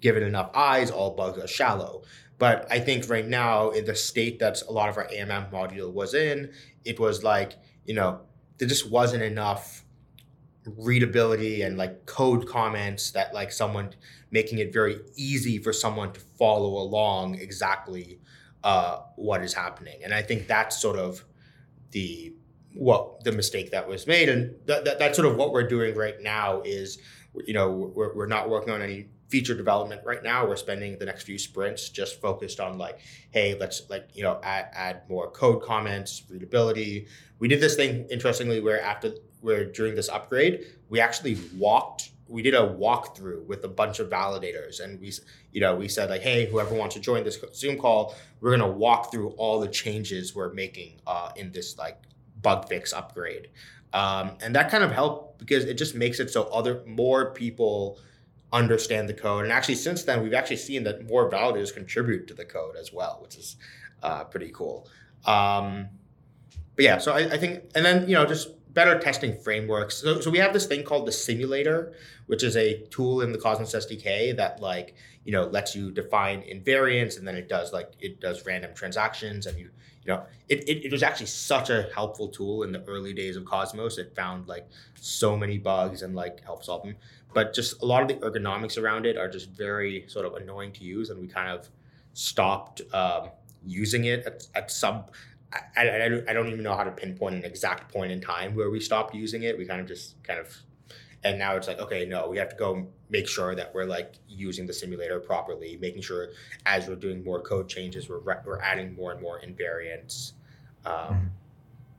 [0.00, 2.02] given enough eyes, all bugs are shallow.
[2.38, 5.92] But I think right now in the state that a lot of our AMM module
[5.92, 6.50] was in,
[6.84, 8.20] it was like you know
[8.58, 9.84] there just wasn't enough
[10.78, 13.90] readability and like code comments that like someone
[14.30, 18.20] making it very easy for someone to follow along exactly
[18.62, 20.00] uh, what is happening.
[20.04, 21.24] And I think that's sort of
[21.90, 22.34] the
[22.74, 25.96] what the mistake that was made, and that, that that's sort of what we're doing
[25.96, 26.60] right now.
[26.62, 26.98] Is
[27.46, 30.46] you know we're we're not working on any feature development right now.
[30.46, 32.98] We're spending the next few sprints just focused on like,
[33.30, 37.06] hey, let's like you know add add more code comments, readability.
[37.38, 42.42] We did this thing interestingly where after where during this upgrade we actually walked we
[42.42, 44.80] did a walkthrough with a bunch of validators.
[44.80, 45.12] And we
[45.52, 48.70] you know we said like hey whoever wants to join this zoom call we're going
[48.70, 52.00] to walk through all the changes we're making uh, in this like
[52.40, 53.48] bug fix upgrade.
[53.92, 57.98] Um, and that kind of helped because it just makes it so other more people
[58.52, 59.42] understand the code.
[59.44, 62.92] And actually since then we've actually seen that more validators contribute to the code as
[62.92, 63.56] well which is
[64.02, 64.88] uh, pretty cool.
[65.26, 65.88] Um,
[66.76, 69.96] but yeah so I, I think and then you know just better testing frameworks.
[69.96, 71.92] So, so we have this thing called the simulator,
[72.26, 74.94] which is a tool in the Cosmos SDK that like
[75.24, 79.46] you know lets you define invariants, and then it does like it does random transactions,
[79.46, 79.70] and you
[80.04, 83.36] you know it, it, it was actually such a helpful tool in the early days
[83.36, 83.98] of Cosmos.
[83.98, 86.96] It found like so many bugs and like help solve them,
[87.34, 90.72] but just a lot of the ergonomics around it are just very sort of annoying
[90.72, 91.68] to use, and we kind of
[92.12, 93.30] stopped um,
[93.64, 95.04] using it at, at some
[95.52, 98.70] I, I, I don't even know how to pinpoint an exact point in time where
[98.70, 99.58] we stopped using it.
[99.58, 100.56] We kind of just kind of,
[101.24, 104.14] and now it's like, okay, no, we have to go make sure that we're like
[104.28, 106.28] using the simulator properly, making sure
[106.66, 110.32] as we're doing more code changes, we're, we're adding more and more invariants,
[110.86, 111.26] um, mm-hmm.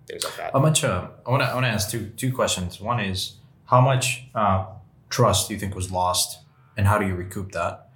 [0.08, 0.54] things like that.
[0.54, 2.80] How much, uh, I want to I wanna ask two, two questions.
[2.80, 3.36] One is
[3.66, 4.66] how much uh,
[5.10, 6.39] trust do you think was lost
[6.78, 7.89] and how do you recoup that?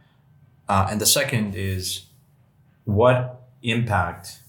[0.68, 2.08] Uh, and the second is
[2.84, 4.40] what impact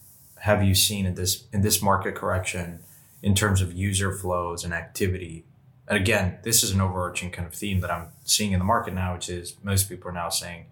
[0.47, 2.80] have you seen in this in this market correction
[3.20, 5.44] in terms of user flows and activity?
[5.88, 8.94] And again, this is an overarching kind of theme that I'm seeing in the market
[8.94, 10.66] now, which is most people are now saying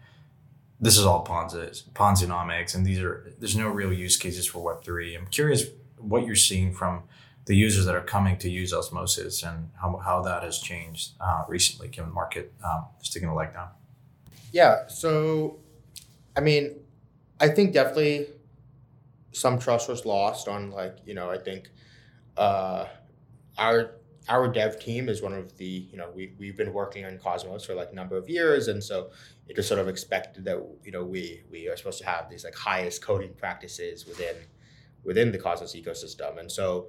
[0.80, 4.84] this is all Ponzi, Ponzinomics, and these are there's no real use cases for Web
[4.84, 5.16] three.
[5.16, 5.64] I'm curious
[5.98, 7.02] what you're seeing from
[7.46, 11.42] the users that are coming to use Osmosis and how, how that has changed uh,
[11.48, 13.68] recently, given the market um, taking a leg down.
[14.52, 14.86] Yeah.
[14.88, 15.58] So,
[16.36, 16.76] I mean,
[17.40, 18.28] I think definitely
[19.34, 21.70] some trust was lost on like you know I think
[22.36, 22.86] uh,
[23.58, 23.96] our
[24.28, 27.64] our dev team is one of the you know we we've been working on Cosmos
[27.64, 29.10] for like a number of years and so
[29.48, 32.44] it just sort of expected that you know we we are supposed to have these
[32.44, 34.36] like highest coding practices within
[35.04, 36.86] within the Cosmos ecosystem and so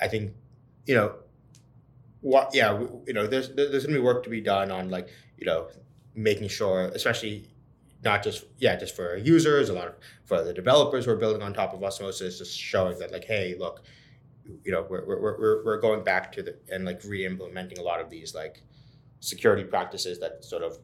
[0.00, 0.32] I think
[0.86, 1.16] you know
[2.20, 5.46] what yeah you know there's there's gonna be work to be done on like you
[5.46, 5.68] know
[6.14, 7.48] making sure especially
[8.04, 9.94] not just yeah just for users a lot of
[10.24, 13.56] for the developers who are building on top of osmosis just showing that like hey
[13.58, 13.82] look
[14.64, 18.00] you know we're, we're, we're, we're going back to the and like re-implementing a lot
[18.00, 18.62] of these like
[19.20, 20.78] security practices that sort of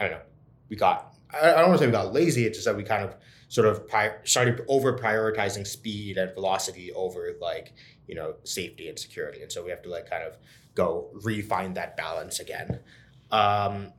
[0.00, 0.24] i don't know
[0.68, 2.82] we got i, I don't want to say we got lazy it's just that we
[2.82, 3.16] kind of
[3.48, 7.74] sort of pri- started over prioritizing speed and velocity over like
[8.08, 10.36] you know safety and security and so we have to like kind of
[10.76, 12.78] go refine that balance again.
[13.32, 13.92] Um,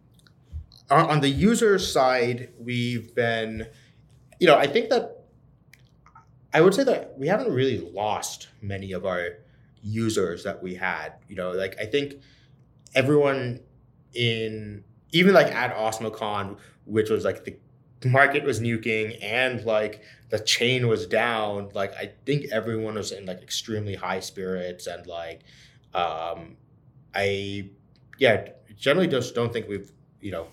[0.90, 3.68] on the user side, we've been,
[4.40, 5.26] you know, I think that
[6.54, 9.30] I would say that we haven't really lost many of our
[9.84, 11.14] users that we had.
[11.28, 12.16] You know, like I think
[12.96, 13.62] everyone
[14.14, 17.58] in even like at OsmoCon, which was like the
[18.10, 23.26] market was nuking and like the chain was down, like I think everyone was in
[23.26, 25.42] like extremely high spirits and like
[25.94, 26.58] um
[27.16, 27.70] I
[28.20, 30.48] yeah, generally just don't think we've, you know,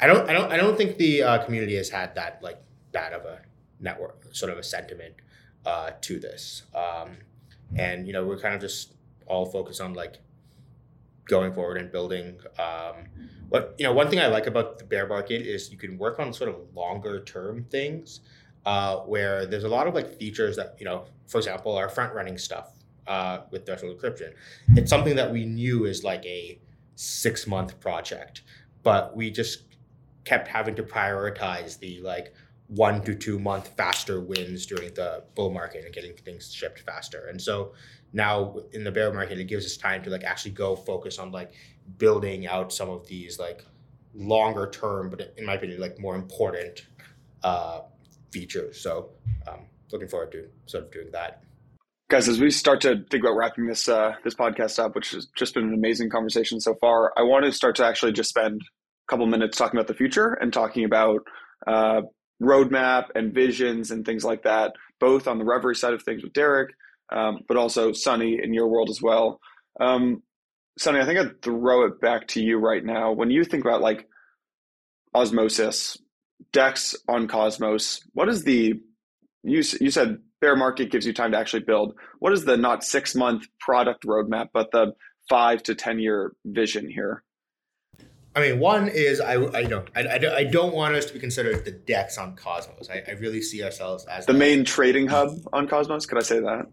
[0.00, 2.60] I don't I don't I don't think the uh, community has had that like
[2.92, 3.40] bad of a
[3.80, 5.14] network sort of a sentiment
[5.66, 6.62] uh, to this.
[6.74, 7.18] Um,
[7.76, 8.94] and you know, we're kind of just
[9.26, 10.18] all focused on like
[11.26, 13.06] going forward and building um,
[13.48, 16.18] what you know one thing i like about the bear market is you can work
[16.18, 18.20] on sort of longer term things
[18.66, 22.12] uh, where there's a lot of like features that you know for example our front
[22.12, 22.72] running stuff
[23.06, 24.32] uh, with threshold encryption
[24.74, 26.58] it's something that we knew is like a
[26.96, 28.42] six month project
[28.82, 29.62] but we just
[30.24, 32.34] kept having to prioritize the like
[32.70, 37.26] one to two month faster wins during the bull market and getting things shipped faster.
[37.28, 37.72] And so
[38.12, 41.32] now in the bear market it gives us time to like actually go focus on
[41.32, 41.52] like
[41.98, 43.64] building out some of these like
[44.14, 46.86] longer term but in my opinion like more important
[47.42, 47.80] uh,
[48.32, 48.80] features.
[48.80, 49.10] So
[49.48, 51.42] um, looking forward to sort of doing that.
[52.08, 55.26] Guys as we start to think about wrapping this uh, this podcast up which has
[55.36, 58.60] just been an amazing conversation so far i want to start to actually just spend
[59.10, 61.20] couple minutes talking about the future and talking about
[61.66, 62.00] uh,
[62.42, 66.32] roadmap and visions and things like that both on the reverie side of things with
[66.32, 66.70] derek
[67.10, 69.40] um, but also Sunny in your world as well.
[69.80, 70.22] Um,
[70.78, 73.12] Sunny, I think I'd throw it back to you right now.
[73.12, 74.08] When you think about like
[75.14, 75.98] osmosis,
[76.52, 78.74] DEX on Cosmos, what is the
[79.42, 81.94] you you said bear market gives you time to actually build.
[82.18, 84.92] What is the not six month product roadmap, but the
[85.28, 87.24] five to ten year vision here?
[88.34, 91.18] I mean, one is I, I don't I, I, I don't want us to be
[91.18, 92.88] considered the DEX on Cosmos.
[92.88, 96.06] I, I really see ourselves as the main trading hub on Cosmos.
[96.06, 96.66] Could I say that?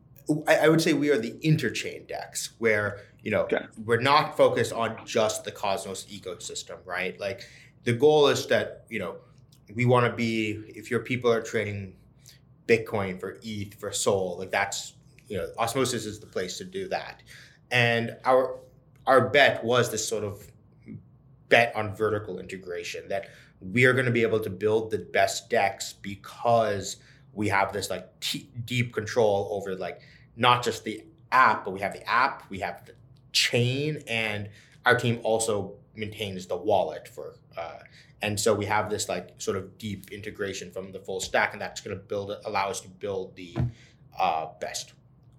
[0.47, 3.65] I, I would say we are the interchain DEX, where you know okay.
[3.83, 7.19] we're not focused on just the Cosmos ecosystem, right?
[7.19, 7.41] Like
[7.85, 9.15] the goal is that you know
[9.73, 11.95] we want to be if your people are trading
[12.67, 14.93] Bitcoin for ETH for Sol, like that's
[15.27, 17.23] you know Osmosis is the place to do that,
[17.71, 18.59] and our
[19.07, 20.45] our bet was this sort of
[21.49, 23.29] bet on vertical integration that
[23.59, 26.97] we are going to be able to build the best DEX because
[27.33, 30.01] we have this like t- deep control over like
[30.35, 32.93] not just the app, but we have the app, we have the
[33.31, 34.49] chain, and
[34.85, 37.35] our team also maintains the wallet for.
[37.57, 37.79] Uh,
[38.21, 41.61] and so we have this like sort of deep integration from the full stack, and
[41.61, 43.55] that's going to build allow us to build the
[44.17, 44.93] uh, best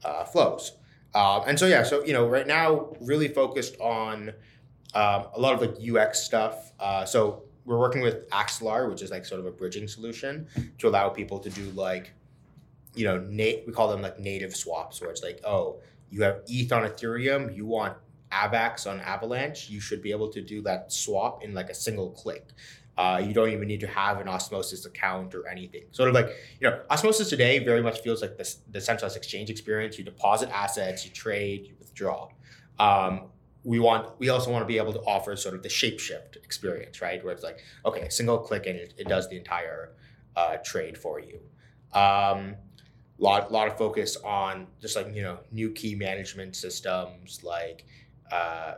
[0.05, 0.73] uh, flows.
[1.15, 4.33] Um, and so yeah, so you know, right now really focused on
[4.95, 6.73] um, a lot of like UX stuff.
[6.81, 10.47] Uh, so we're working with Axelar, which is like sort of a bridging solution
[10.79, 12.13] to allow people to do like
[12.95, 15.81] you know, na- we call them like native swaps, where it's like, oh,
[16.11, 17.97] you have ETH on Ethereum, you want
[18.33, 22.11] AVAX on Avalanche, you should be able to do that swap in like a single
[22.11, 22.49] click.
[22.97, 25.83] Uh, you don't even need to have an Osmosis account or anything.
[25.93, 26.31] Sort of like,
[26.61, 29.97] you know, Osmosis today very much feels like this, the centralized exchange experience.
[29.97, 32.29] You deposit assets, you trade, you withdraw.
[32.81, 33.27] Um,
[33.65, 37.03] we want, we also want to be able to offer sort of the shapeshift experience,
[37.03, 37.23] right?
[37.25, 39.93] Where it's like, okay, single click and it, it does the entire
[40.37, 41.41] uh, trade for you.
[41.93, 42.57] Um,
[43.19, 47.85] lot lot of focus on just like you know new key management systems like
[48.31, 48.75] uh,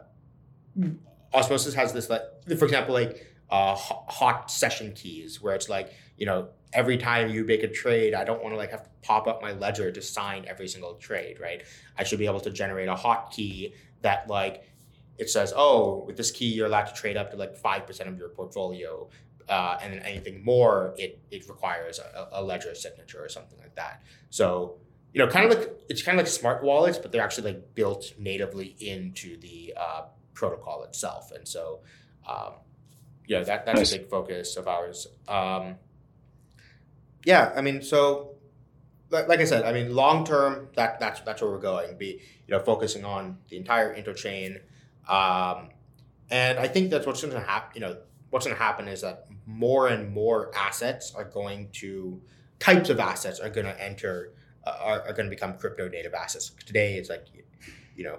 [1.35, 2.23] osmosis has this like
[2.59, 7.45] for example like uh, hot session keys where it's like you know every time you
[7.45, 10.01] make a trade i don't want to like have to pop up my ledger to
[10.01, 11.65] sign every single trade right
[11.99, 14.65] i should be able to generate a hot key that like
[15.21, 18.19] it says oh with this key you're allowed to trade up to like 5% of
[18.19, 19.09] your portfolio
[19.51, 23.75] uh, and then anything more, it it requires a, a, ledger signature or something like
[23.75, 24.01] that.
[24.31, 24.77] So
[25.13, 27.75] you know, kind of like it's kind of like smart wallets, but they're actually like
[27.75, 30.03] built natively into the uh,
[30.35, 31.81] protocol itself, and so
[32.29, 32.53] um,
[33.27, 33.93] yeah, that that's nice.
[33.93, 35.09] a big focus of ours.
[35.27, 35.75] Um,
[37.25, 38.37] yeah, I mean, so
[39.11, 41.99] like I said, I mean, long term, that that's that's where we're going.
[41.99, 44.61] Be you know, focusing on the entire interchain,
[45.11, 45.71] um,
[46.31, 47.73] and I think that's what's going to happen.
[47.75, 47.97] You know,
[48.31, 52.21] what's going to happen is that more and more assets are going to
[52.59, 54.33] types of assets are going to enter
[54.65, 57.27] uh, are, are going to become crypto native assets today it's like
[57.97, 58.19] you know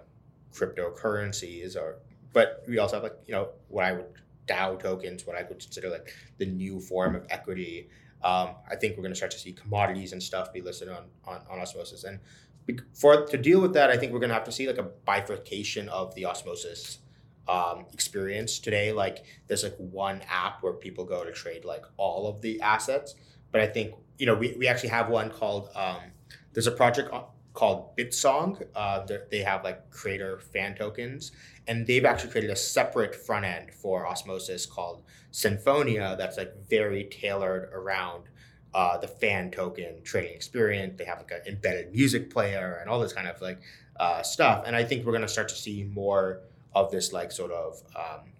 [0.53, 1.99] cryptocurrencies or
[2.33, 4.05] but we also have like you know what i would
[4.47, 7.87] dao tokens what i would consider like the new form of equity
[8.23, 11.05] um, i think we're going to start to see commodities and stuff be listed on,
[11.25, 12.19] on, on osmosis and
[12.93, 14.83] for to deal with that i think we're going to have to see like a
[15.05, 16.99] bifurcation of the osmosis
[17.47, 18.91] um, experience today.
[18.91, 23.15] Like there's like one app where people go to trade like all of the assets,
[23.51, 25.99] but I think you know we, we actually have one called um,
[26.53, 27.13] there's a project
[27.53, 28.65] called Bitsong.
[28.75, 31.31] Uh, they have like creator fan tokens,
[31.67, 37.05] and they've actually created a separate front end for Osmosis called Symphonia that's like very
[37.05, 38.23] tailored around
[38.73, 40.97] uh, the fan token trading experience.
[40.97, 43.59] They have like an embedded music player and all this kind of like
[43.99, 44.63] uh, stuff.
[44.65, 46.41] And I think we're going to start to see more
[46.73, 48.31] of this like sort of um,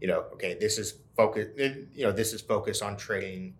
[0.00, 3.54] you know okay this is focus you know this is focused on trading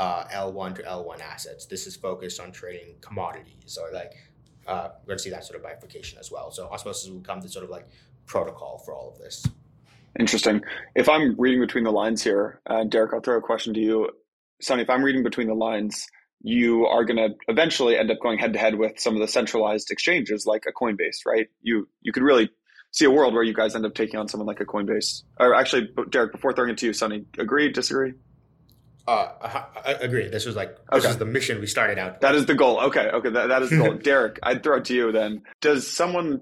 [0.00, 1.66] uh, L1 to L1 assets.
[1.66, 4.14] This is focused on trading commodities or like
[4.66, 6.50] uh, we're going to see that sort of bifurcation as well.
[6.50, 7.86] So Osmosis will become the sort of like
[8.26, 9.46] protocol for all of this.
[10.18, 10.62] Interesting.
[10.94, 14.10] If I'm reading between the lines here, uh, Derek, I'll throw a question to you.
[14.60, 16.06] Sunny, if I'm reading between the lines,
[16.42, 19.28] you are going to eventually end up going head to head with some of the
[19.28, 21.46] centralized exchanges like a Coinbase, right?
[21.62, 22.50] You you could really
[22.92, 25.22] see a world where you guys end up taking on someone like a Coinbase.
[25.38, 28.14] Or actually, Derek, before throwing it to you, Sunny, agree, disagree?
[29.06, 29.28] Uh,
[29.84, 30.28] I, agree.
[30.28, 31.10] This was like this okay.
[31.10, 32.14] is the mission we started out.
[32.14, 32.20] With.
[32.22, 32.80] That is the goal.
[32.80, 33.94] Okay, okay, that, that is the goal.
[34.02, 35.42] Derek, I'd throw it to you then.
[35.60, 36.40] Does someone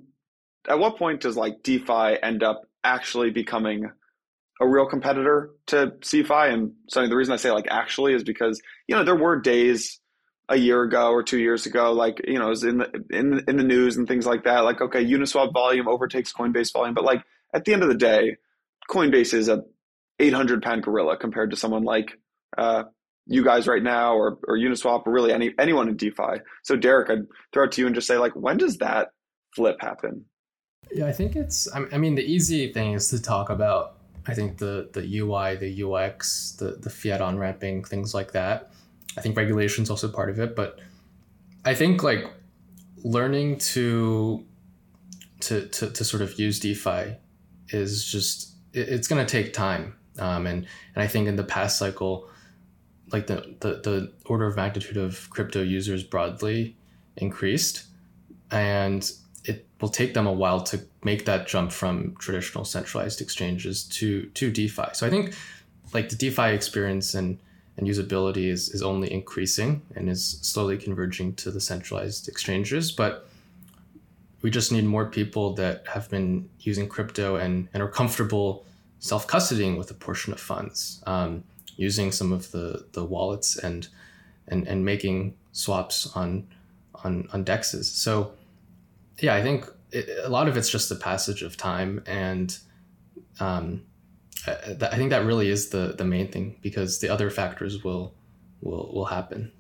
[0.69, 3.91] at what point does like DeFi end up actually becoming
[4.61, 6.52] a real competitor to CeFi?
[6.52, 10.00] And so the reason I say like actually is because you know there were days
[10.48, 13.44] a year ago or two years ago, like you know, it was in the in
[13.48, 14.61] in the news and things like that.
[14.61, 18.36] Like okay, Uniswap volume overtakes Coinbase volume, but like at the end of the day,
[18.90, 19.64] Coinbase is a
[20.18, 22.18] 800 pound gorilla compared to someone like
[22.57, 22.84] uh,
[23.26, 26.40] you guys right now or, or Uniswap or really any anyone in DeFi.
[26.62, 29.09] So Derek, I'd throw it to you and just say like, when does that
[29.55, 30.24] flip happen?
[30.92, 31.68] Yeah, I think it's.
[31.74, 33.96] I mean, the easy thing is to talk about.
[34.27, 38.70] I think the the UI, the UX, the the fiat on ramping, things like that.
[39.16, 40.81] I think regulation is also part of it, but
[41.64, 42.25] I think like
[43.03, 44.45] learning to
[45.41, 47.16] to to, to sort of use DeFi
[47.68, 49.95] is just it, it's going to take time.
[50.18, 52.29] Um, and and I think in the past cycle,
[53.12, 56.77] like the, the the order of magnitude of crypto users broadly
[57.16, 57.85] increased,
[58.51, 59.11] and
[59.85, 64.51] will take them a while to make that jump from traditional centralized exchanges to to
[64.51, 64.89] DeFi.
[64.95, 65.35] So I think
[65.93, 67.39] like the DeFi experience and
[67.76, 72.93] and usability is, is only increasing and is slowly converging to the centralized exchanges.
[72.93, 73.28] But
[74.41, 78.64] we just need more people that have been using crypto and, and are comfortable
[79.01, 81.43] self custodying with a portion of funds, um,
[81.76, 83.89] using some of the, the wallets and,
[84.49, 86.47] and, and making swaps on,
[87.03, 87.87] on, on dexes.
[87.87, 88.32] So
[89.20, 92.57] yeah, I think it, a lot of it's just the passage of time, and
[93.40, 93.82] um,
[94.47, 98.14] I, think that really is the the main thing because the other factors will
[98.61, 99.53] will will happen.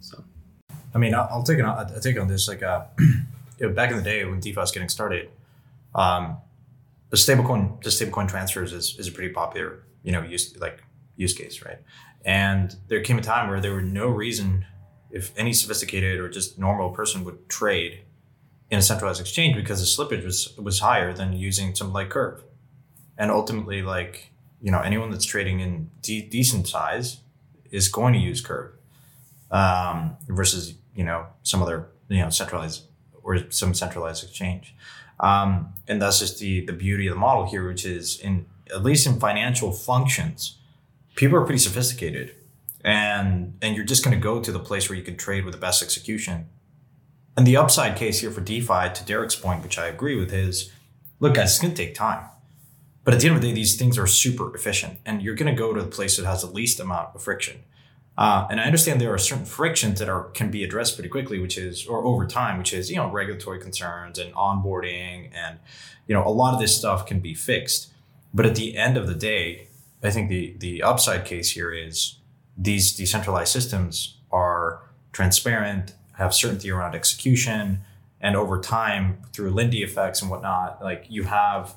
[0.00, 0.22] So,
[0.94, 1.58] I mean, I'll, I'll take.
[1.58, 2.48] On, I'll take on this.
[2.48, 3.26] Like, uh, you
[3.60, 5.30] know, back in the day when DeFi was getting started,
[5.94, 6.38] um,
[7.10, 10.82] the stablecoin the stablecoin transfers is is a pretty popular you know use like
[11.16, 11.78] use case, right?
[12.24, 14.66] And there came a time where there were no reason
[15.10, 18.00] if any sophisticated or just normal person would trade
[18.70, 22.42] in a centralized exchange because the slippage was was higher than using something like Curve.
[23.16, 27.18] And ultimately, like you know, anyone that's trading in de- decent size
[27.70, 28.72] is going to use Curve
[29.50, 32.82] um, versus you know some other you know centralized
[33.22, 34.74] or some centralized exchange.
[35.20, 38.82] Um, and that's just the the beauty of the model here, which is in at
[38.82, 40.58] least in financial functions,
[41.14, 42.34] people are pretty sophisticated,
[42.84, 45.54] and and you're just going to go to the place where you can trade with
[45.54, 46.46] the best execution
[47.38, 50.72] and the upside case here for DeFi, to Derek's point, which I agree with, is
[51.20, 52.24] look, guys, it's going to take time.
[53.04, 55.54] But at the end of the day, these things are super efficient, and you're going
[55.54, 57.62] to go to the place that has the least amount of friction.
[58.16, 61.38] Uh, and I understand there are certain frictions that are can be addressed pretty quickly,
[61.38, 65.60] which is or over time, which is you know regulatory concerns and onboarding, and
[66.08, 67.92] you know a lot of this stuff can be fixed.
[68.34, 69.68] But at the end of the day,
[70.02, 72.18] I think the the upside case here is
[72.56, 74.82] these decentralized systems are
[75.12, 77.80] transparent have certainty around execution
[78.20, 81.74] and over time through lindy effects and whatnot like you have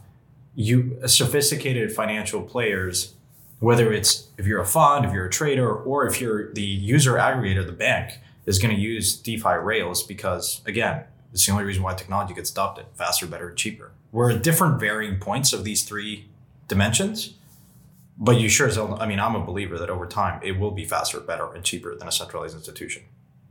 [0.56, 3.14] you sophisticated financial players
[3.60, 7.14] whether it's if you're a fund if you're a trader or if you're the user
[7.14, 11.82] aggregator the bank is going to use defi rails because again it's the only reason
[11.82, 15.84] why technology gets adopted faster better and cheaper we're at different varying points of these
[15.84, 16.28] three
[16.68, 17.36] dimensions
[18.24, 20.70] but you sure as hell, I mean, I'm a believer that over time it will
[20.70, 23.02] be faster, better, and cheaper than a centralized institution.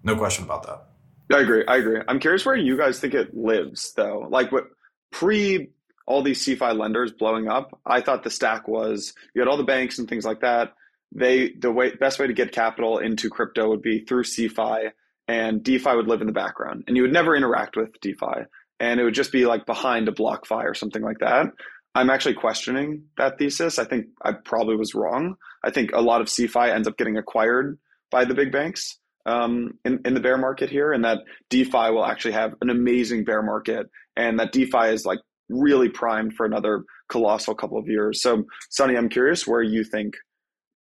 [0.03, 0.87] No question about that.
[1.33, 1.65] I agree.
[1.67, 2.01] I agree.
[2.09, 4.27] I'm curious where you guys think it lives, though.
[4.29, 4.65] Like what
[5.13, 5.71] pre
[6.07, 9.63] all these CeFi lenders blowing up, I thought the stack was you had all the
[9.63, 10.73] banks and things like that.
[11.13, 14.91] They the way best way to get capital into crypto would be through CeFi,
[15.29, 18.47] and DeFi would live in the background, and you would never interact with DeFi,
[18.81, 21.47] and it would just be like behind a BlockFi or something like that.
[21.95, 23.79] I'm actually questioning that thesis.
[23.79, 25.35] I think I probably was wrong.
[25.65, 27.79] I think a lot of CeFi ends up getting acquired
[28.11, 31.19] by the big banks um, in, in the bear market here, and that
[31.51, 33.87] DeFi will actually have an amazing bear market,
[34.17, 38.23] and that DeFi is like really primed for another colossal couple of years.
[38.23, 40.15] So, Sunny, I'm curious where you think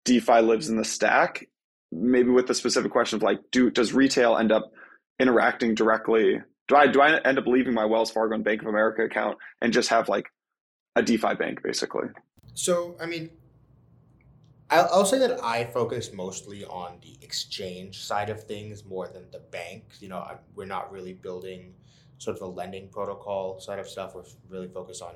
[0.04, 1.46] DeFi lives in the stack.
[1.92, 4.70] Maybe with the specific question of like, do does retail end up
[5.18, 6.40] interacting directly?
[6.68, 9.38] Do I do I end up leaving my Wells Fargo and Bank of America account
[9.60, 10.26] and just have like
[10.94, 12.08] a DeFi bank basically?
[12.54, 13.30] So, I mean,
[14.70, 19.30] I'll, I'll say that I focus mostly on the exchange side of things more than
[19.32, 19.84] the bank.
[20.00, 21.74] You know, I, we're not really building
[22.18, 24.14] sort of a lending protocol side of stuff.
[24.14, 25.14] We're really focused on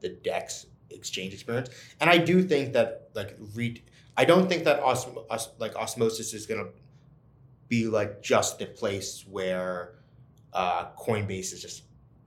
[0.00, 1.70] the DEX exchange experience.
[2.00, 3.82] And I do think that like read,
[4.16, 6.68] I don't think that os, os, like osmosis is gonna
[7.68, 9.94] be like just the place where
[10.52, 11.82] uh, Coinbase is just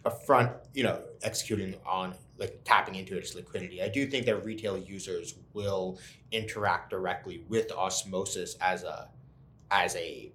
[0.05, 3.81] a front, you know, executing on like tapping into its liquidity.
[3.81, 5.99] I do think that retail users will
[6.31, 9.09] interact directly with osmosis as a
[9.69, 10.31] as a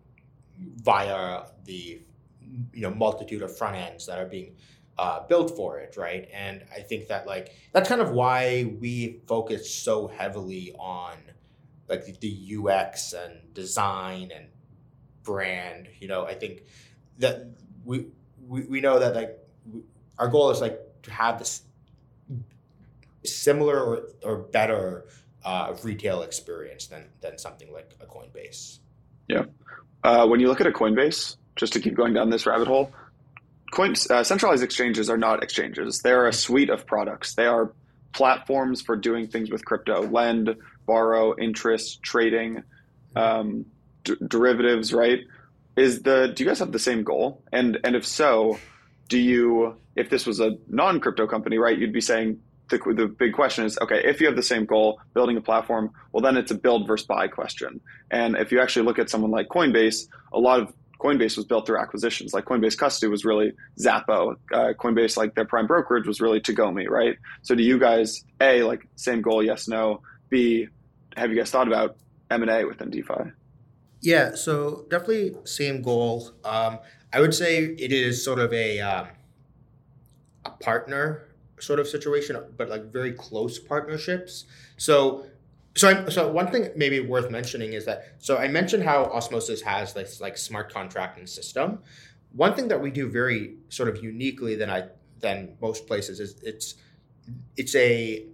[0.83, 2.01] via the
[2.73, 4.55] you know multitude of front ends that are being
[4.99, 6.29] uh, built for it, right?
[6.33, 11.17] And I think that like that's kind of why we focus so heavily on
[11.89, 14.47] like the UX and design and
[15.23, 15.89] brand.
[15.99, 16.63] You know, I think
[17.19, 17.49] that
[17.85, 18.07] we
[18.47, 19.39] we, we know that like
[20.19, 21.63] our goal is like to have this
[23.25, 25.07] similar or, or better
[25.45, 28.79] uh, retail experience than than something like a Coinbase.
[29.29, 29.45] Yeah.
[30.03, 32.93] Uh, when you look at a Coinbase, just to keep going down this rabbit hole,
[33.73, 36.01] coin, uh, centralized exchanges are not exchanges.
[36.01, 37.35] They're a suite of products.
[37.35, 37.73] They are
[38.13, 40.57] platforms for doing things with crypto, lend,
[40.87, 42.63] borrow, interest, trading,
[43.15, 43.67] um,
[44.05, 44.93] d- derivatives.
[44.93, 45.21] Right?
[45.77, 47.43] Is the do you guys have the same goal?
[47.53, 48.59] And and if so,
[49.09, 51.79] do you if this was a non crypto company, right?
[51.79, 55.01] You'd be saying the, the big question is okay if you have the same goal
[55.15, 57.81] building a platform well then it's a build versus buy question.
[58.11, 61.67] And if you actually look at someone like coinbase a lot of coinbase was built
[61.67, 62.33] through acquisitions.
[62.33, 66.89] Like coinbase custody was really Xapo uh, coinbase like their prime brokerage was really tagomi
[66.89, 67.17] right?
[67.43, 70.03] So do you guys a like same goal yes no?
[70.29, 70.69] B
[71.17, 71.97] have you guys thought about
[72.31, 73.31] m&a within defi?
[74.01, 76.33] Yeah so definitely same goal.
[76.45, 76.79] Um,
[77.13, 79.09] i would say it is sort of a um,
[80.45, 81.27] a partner
[81.61, 84.45] sort of situation, but like very close partnerships.
[84.77, 85.27] So,
[85.75, 89.63] so I'm, so one thing maybe worth mentioning is that so I mentioned how Osmosis
[89.63, 91.81] has this like smart contracting system.
[92.33, 94.89] One thing that we do very sort of uniquely than I
[95.21, 96.75] than most places is it's
[97.57, 98.27] it's a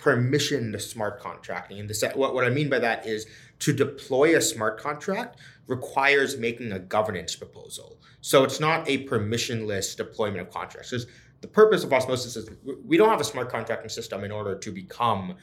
[0.00, 1.78] permissioned smart contracting.
[1.78, 3.26] And this, what, what I mean by that is
[3.60, 8.00] to deploy a smart contract requires making a governance proposal.
[8.20, 10.90] So it's not a permissionless deployment of contracts.
[10.90, 11.06] There's
[11.40, 12.50] the purpose of osmosis is
[12.84, 15.36] we don't have a smart contracting system in order to become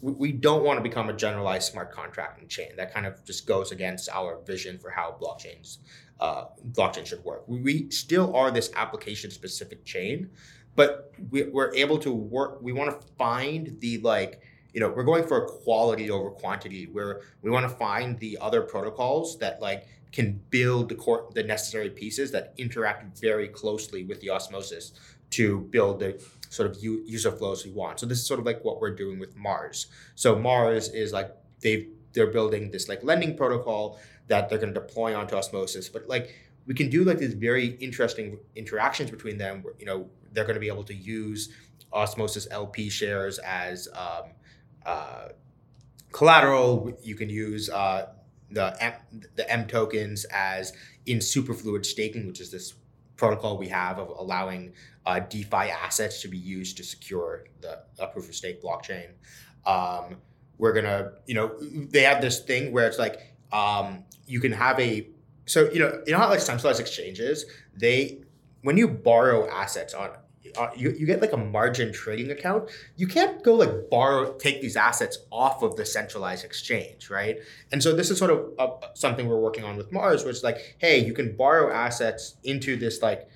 [0.00, 3.72] we don't want to become a generalized smart contracting chain that kind of just goes
[3.72, 5.78] against our vision for how blockchains
[6.20, 10.30] uh, blockchain should work we still are this application specific chain
[10.78, 14.40] but we, we're able to work we want to find the like
[14.72, 18.38] you know we're going for a quality over quantity where we want to find the
[18.40, 24.04] other protocols that like can build the core the necessary pieces that interact very closely
[24.04, 24.92] with the osmosis
[25.30, 26.10] to build the
[26.50, 28.00] sort of user flows we want.
[28.00, 29.86] So this is sort of like what we're doing with Mars.
[30.14, 33.98] So Mars is like they they're building this like lending protocol
[34.28, 36.34] that they're going to deploy onto Osmosis, but like
[36.66, 39.62] we can do like these very interesting interactions between them.
[39.62, 41.50] Where, you know, they're going to be able to use
[41.92, 44.30] Osmosis LP shares as um,
[44.84, 45.28] uh,
[46.12, 46.92] collateral.
[47.02, 48.08] You can use uh,
[48.50, 48.92] the M,
[49.36, 50.72] the M tokens as
[51.06, 52.74] in superfluid staking, which is this
[53.16, 54.72] protocol we have of allowing
[55.04, 57.80] uh, DeFi assets to be used to secure the
[58.12, 59.08] proof of stake blockchain.
[59.66, 60.16] Um,
[60.58, 64.78] we're gonna, you know, they have this thing where it's like um, you can have
[64.80, 65.08] a
[65.46, 68.20] so you know you know how like centralized exchanges they
[68.62, 70.10] when you borrow assets on
[70.56, 74.60] uh, you, you get like a margin trading account you can't go like borrow take
[74.62, 77.38] these assets off of the centralized exchange right?
[77.70, 80.42] And so this is sort of uh, something we're working on with mars which is
[80.42, 83.28] like hey you can borrow assets into this like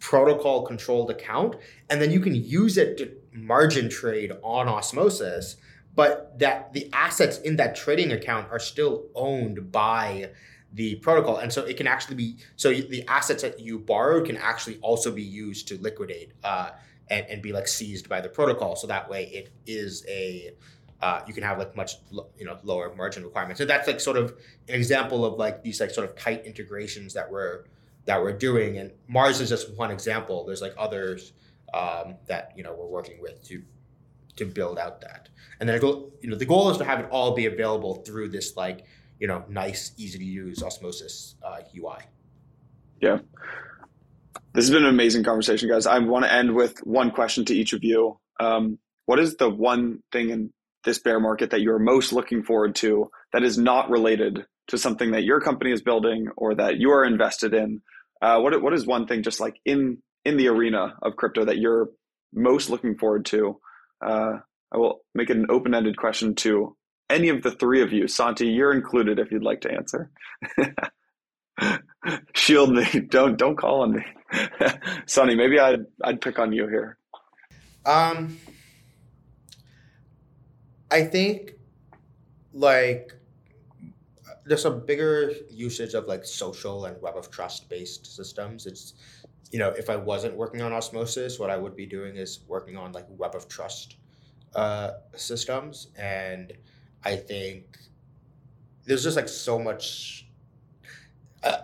[0.00, 1.56] protocol controlled account
[1.88, 5.56] and then you can use it to margin trade on osmosis
[5.94, 10.30] but that the assets in that trading account are still owned by
[10.74, 11.38] the protocol.
[11.38, 15.10] And so it can actually be so the assets that you borrowed can actually also
[15.10, 16.70] be used to liquidate uh,
[17.08, 18.76] and, and be like seized by the protocol.
[18.76, 20.52] So that way it is a
[21.00, 21.96] uh, you can have like much
[22.38, 23.58] you know lower margin requirements.
[23.58, 24.30] So that's like sort of
[24.68, 27.64] an example of like these like sort of tight integrations that we're
[28.06, 28.78] that we're doing.
[28.78, 30.44] And mars is just one example.
[30.44, 31.32] There's like others
[31.72, 33.62] um, that you know we're working with to
[34.36, 35.28] to build out that.
[35.60, 38.56] And then you know the goal is to have it all be available through this
[38.56, 38.84] like
[39.24, 41.96] you know nice, easy to use Osmosis uh, UI.
[43.00, 43.20] Yeah.
[44.52, 45.86] This has been an amazing conversation, guys.
[45.86, 48.20] I want to end with one question to each of you.
[48.38, 50.52] Um, what is the one thing in
[50.84, 55.12] this bear market that you're most looking forward to that is not related to something
[55.12, 57.80] that your company is building or that you are invested in?
[58.20, 61.56] Uh, what what is one thing just like in in the arena of crypto that
[61.56, 61.88] you're
[62.34, 63.58] most looking forward to?
[64.04, 64.40] Uh,
[64.70, 66.76] I will make it an open ended question to
[67.10, 68.08] any of the three of you.
[68.08, 70.10] Santi, you're included if you'd like to answer.
[72.34, 72.84] Shield me.
[73.08, 74.04] Don't don't call on me.
[75.06, 76.98] Sunny, maybe I'd I'd pick on you here.
[77.86, 78.38] Um,
[80.90, 81.52] I think
[82.52, 83.12] like
[84.46, 88.66] there's a bigger usage of like social and web of trust based systems.
[88.66, 88.94] It's
[89.52, 92.76] you know if I wasn't working on osmosis, what I would be doing is working
[92.76, 93.96] on like web of trust
[94.54, 96.52] uh, systems, and
[97.04, 97.78] I think
[98.84, 100.26] there's just like so much.
[101.42, 101.58] Uh,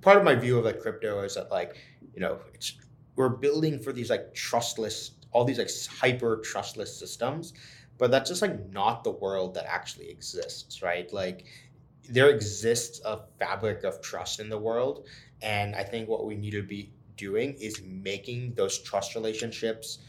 [0.00, 1.76] part of my view of like crypto is that like
[2.14, 2.76] you know it's
[3.16, 5.70] we're building for these like trustless all these like
[6.00, 7.54] hyper trustless systems
[7.98, 11.46] but that's just like not the world that actually exists right like
[12.10, 15.06] there exists a fabric of trust in the world
[15.42, 20.00] and i think what we need to be doing is making those trust relationships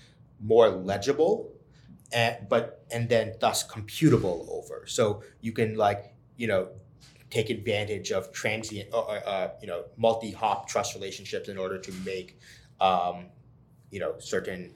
[0.41, 1.54] more legible
[2.13, 6.67] and but and then thus computable over so you can like you know
[7.29, 12.39] take advantage of transient or uh, you know multi-hop trust relationships in order to make
[12.79, 13.25] um,
[13.91, 14.73] you know certain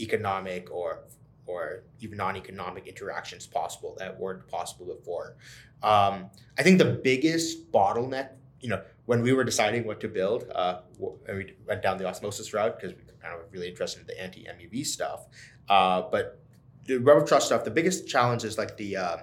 [0.00, 1.00] economic or
[1.46, 5.36] or even non-economic interactions possible that weren't possible before.
[5.82, 8.28] Um, I think the biggest bottleneck,
[8.60, 10.82] you know, when we were deciding what to build, uh,
[11.26, 14.06] and we went down the osmosis route because we kind of were really interested in
[14.06, 15.26] the anti-MEV stuff.
[15.68, 16.41] Uh, but
[16.86, 19.20] the of trust stuff, the biggest challenge is like the um,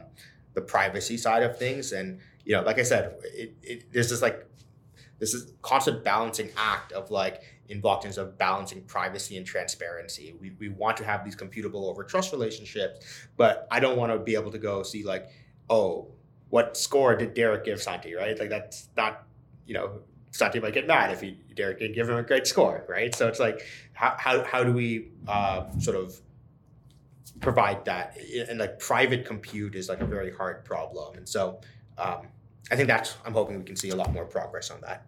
[0.53, 4.21] the privacy side of things, and you know, like I said, it, it, there's this
[4.21, 4.45] like
[5.19, 10.35] this is constant balancing act of like in blockchains of balancing privacy and transparency.
[10.39, 13.05] We, we want to have these computable over trust relationships,
[13.37, 15.29] but I don't want to be able to go see like,
[15.69, 16.07] oh,
[16.49, 18.39] what score did Derek give Santi, right?
[18.39, 19.27] Like that's not,
[19.67, 19.99] you know,
[20.31, 23.13] Santi might get mad if he Derek didn't give him a great score, right?
[23.13, 23.61] So it's like,
[23.93, 26.19] how, how, how do we uh, sort of
[27.39, 28.17] provide that?
[28.49, 31.17] And like private compute is like a very hard problem.
[31.17, 31.61] And so
[31.97, 32.27] um,
[32.71, 35.05] I think that's, I'm hoping we can see a lot more progress on that.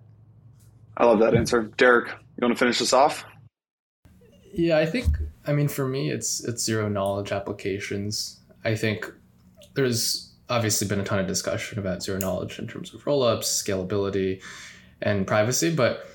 [0.98, 1.64] I love that answer.
[1.78, 3.26] Derek, you want to finish this off?
[4.54, 5.08] Yeah, I think
[5.48, 8.42] I mean for me it's it's zero knowledge applications.
[8.66, 9.12] I think
[9.74, 14.44] there's obviously been a ton of discussion about zero knowledge in terms of rollups, scalability,
[15.02, 16.06] and privacy, but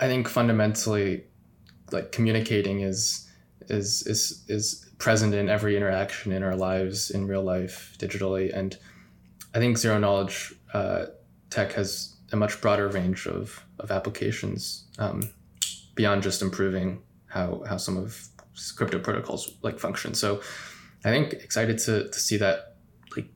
[0.00, 1.24] I think fundamentally
[1.92, 3.28] like communicating is
[3.68, 8.78] is is is present in every interaction in our lives in real life digitally and
[9.52, 11.06] I think zero knowledge uh,
[11.50, 15.28] tech has a much broader range of, of applications um,
[15.96, 18.28] beyond just improving how, how some of
[18.76, 20.14] crypto protocols like function.
[20.14, 20.40] So
[21.04, 22.76] I think excited to, to see that
[23.16, 23.26] like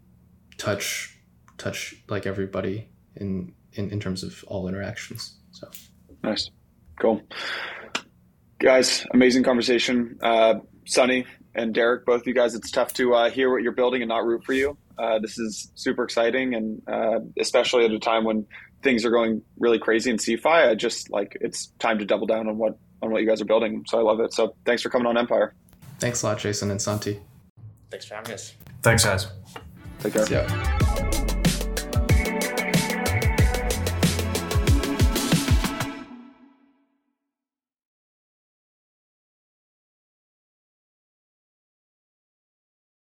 [0.59, 1.19] touch
[1.59, 5.37] touch like everybody in, in in terms of all interactions.
[5.51, 5.69] So
[6.23, 6.49] nice,
[7.01, 7.23] cool,
[8.61, 9.05] guys.
[9.13, 10.55] Amazing conversation, uh,
[10.87, 11.27] Sunny
[11.57, 12.07] and Derek.
[12.07, 12.55] Both of you guys.
[12.55, 14.77] It's tough to uh, hear what you're building and not root for you.
[14.99, 18.47] Uh, this is super exciting, and uh, especially at a time when
[18.83, 20.69] things are going really crazy in CeFi.
[20.71, 23.47] I just like it's time to double down on what on what you guys are
[23.47, 23.85] building.
[23.89, 24.33] So I love it.
[24.33, 25.55] So thanks for coming on Empire.
[25.99, 27.21] Thanks a lot, Jason and Santi.
[27.91, 28.55] Thanks for having us.
[28.83, 29.27] Thanks, guys.
[30.01, 30.27] Take care.
[30.31, 30.86] Yeah.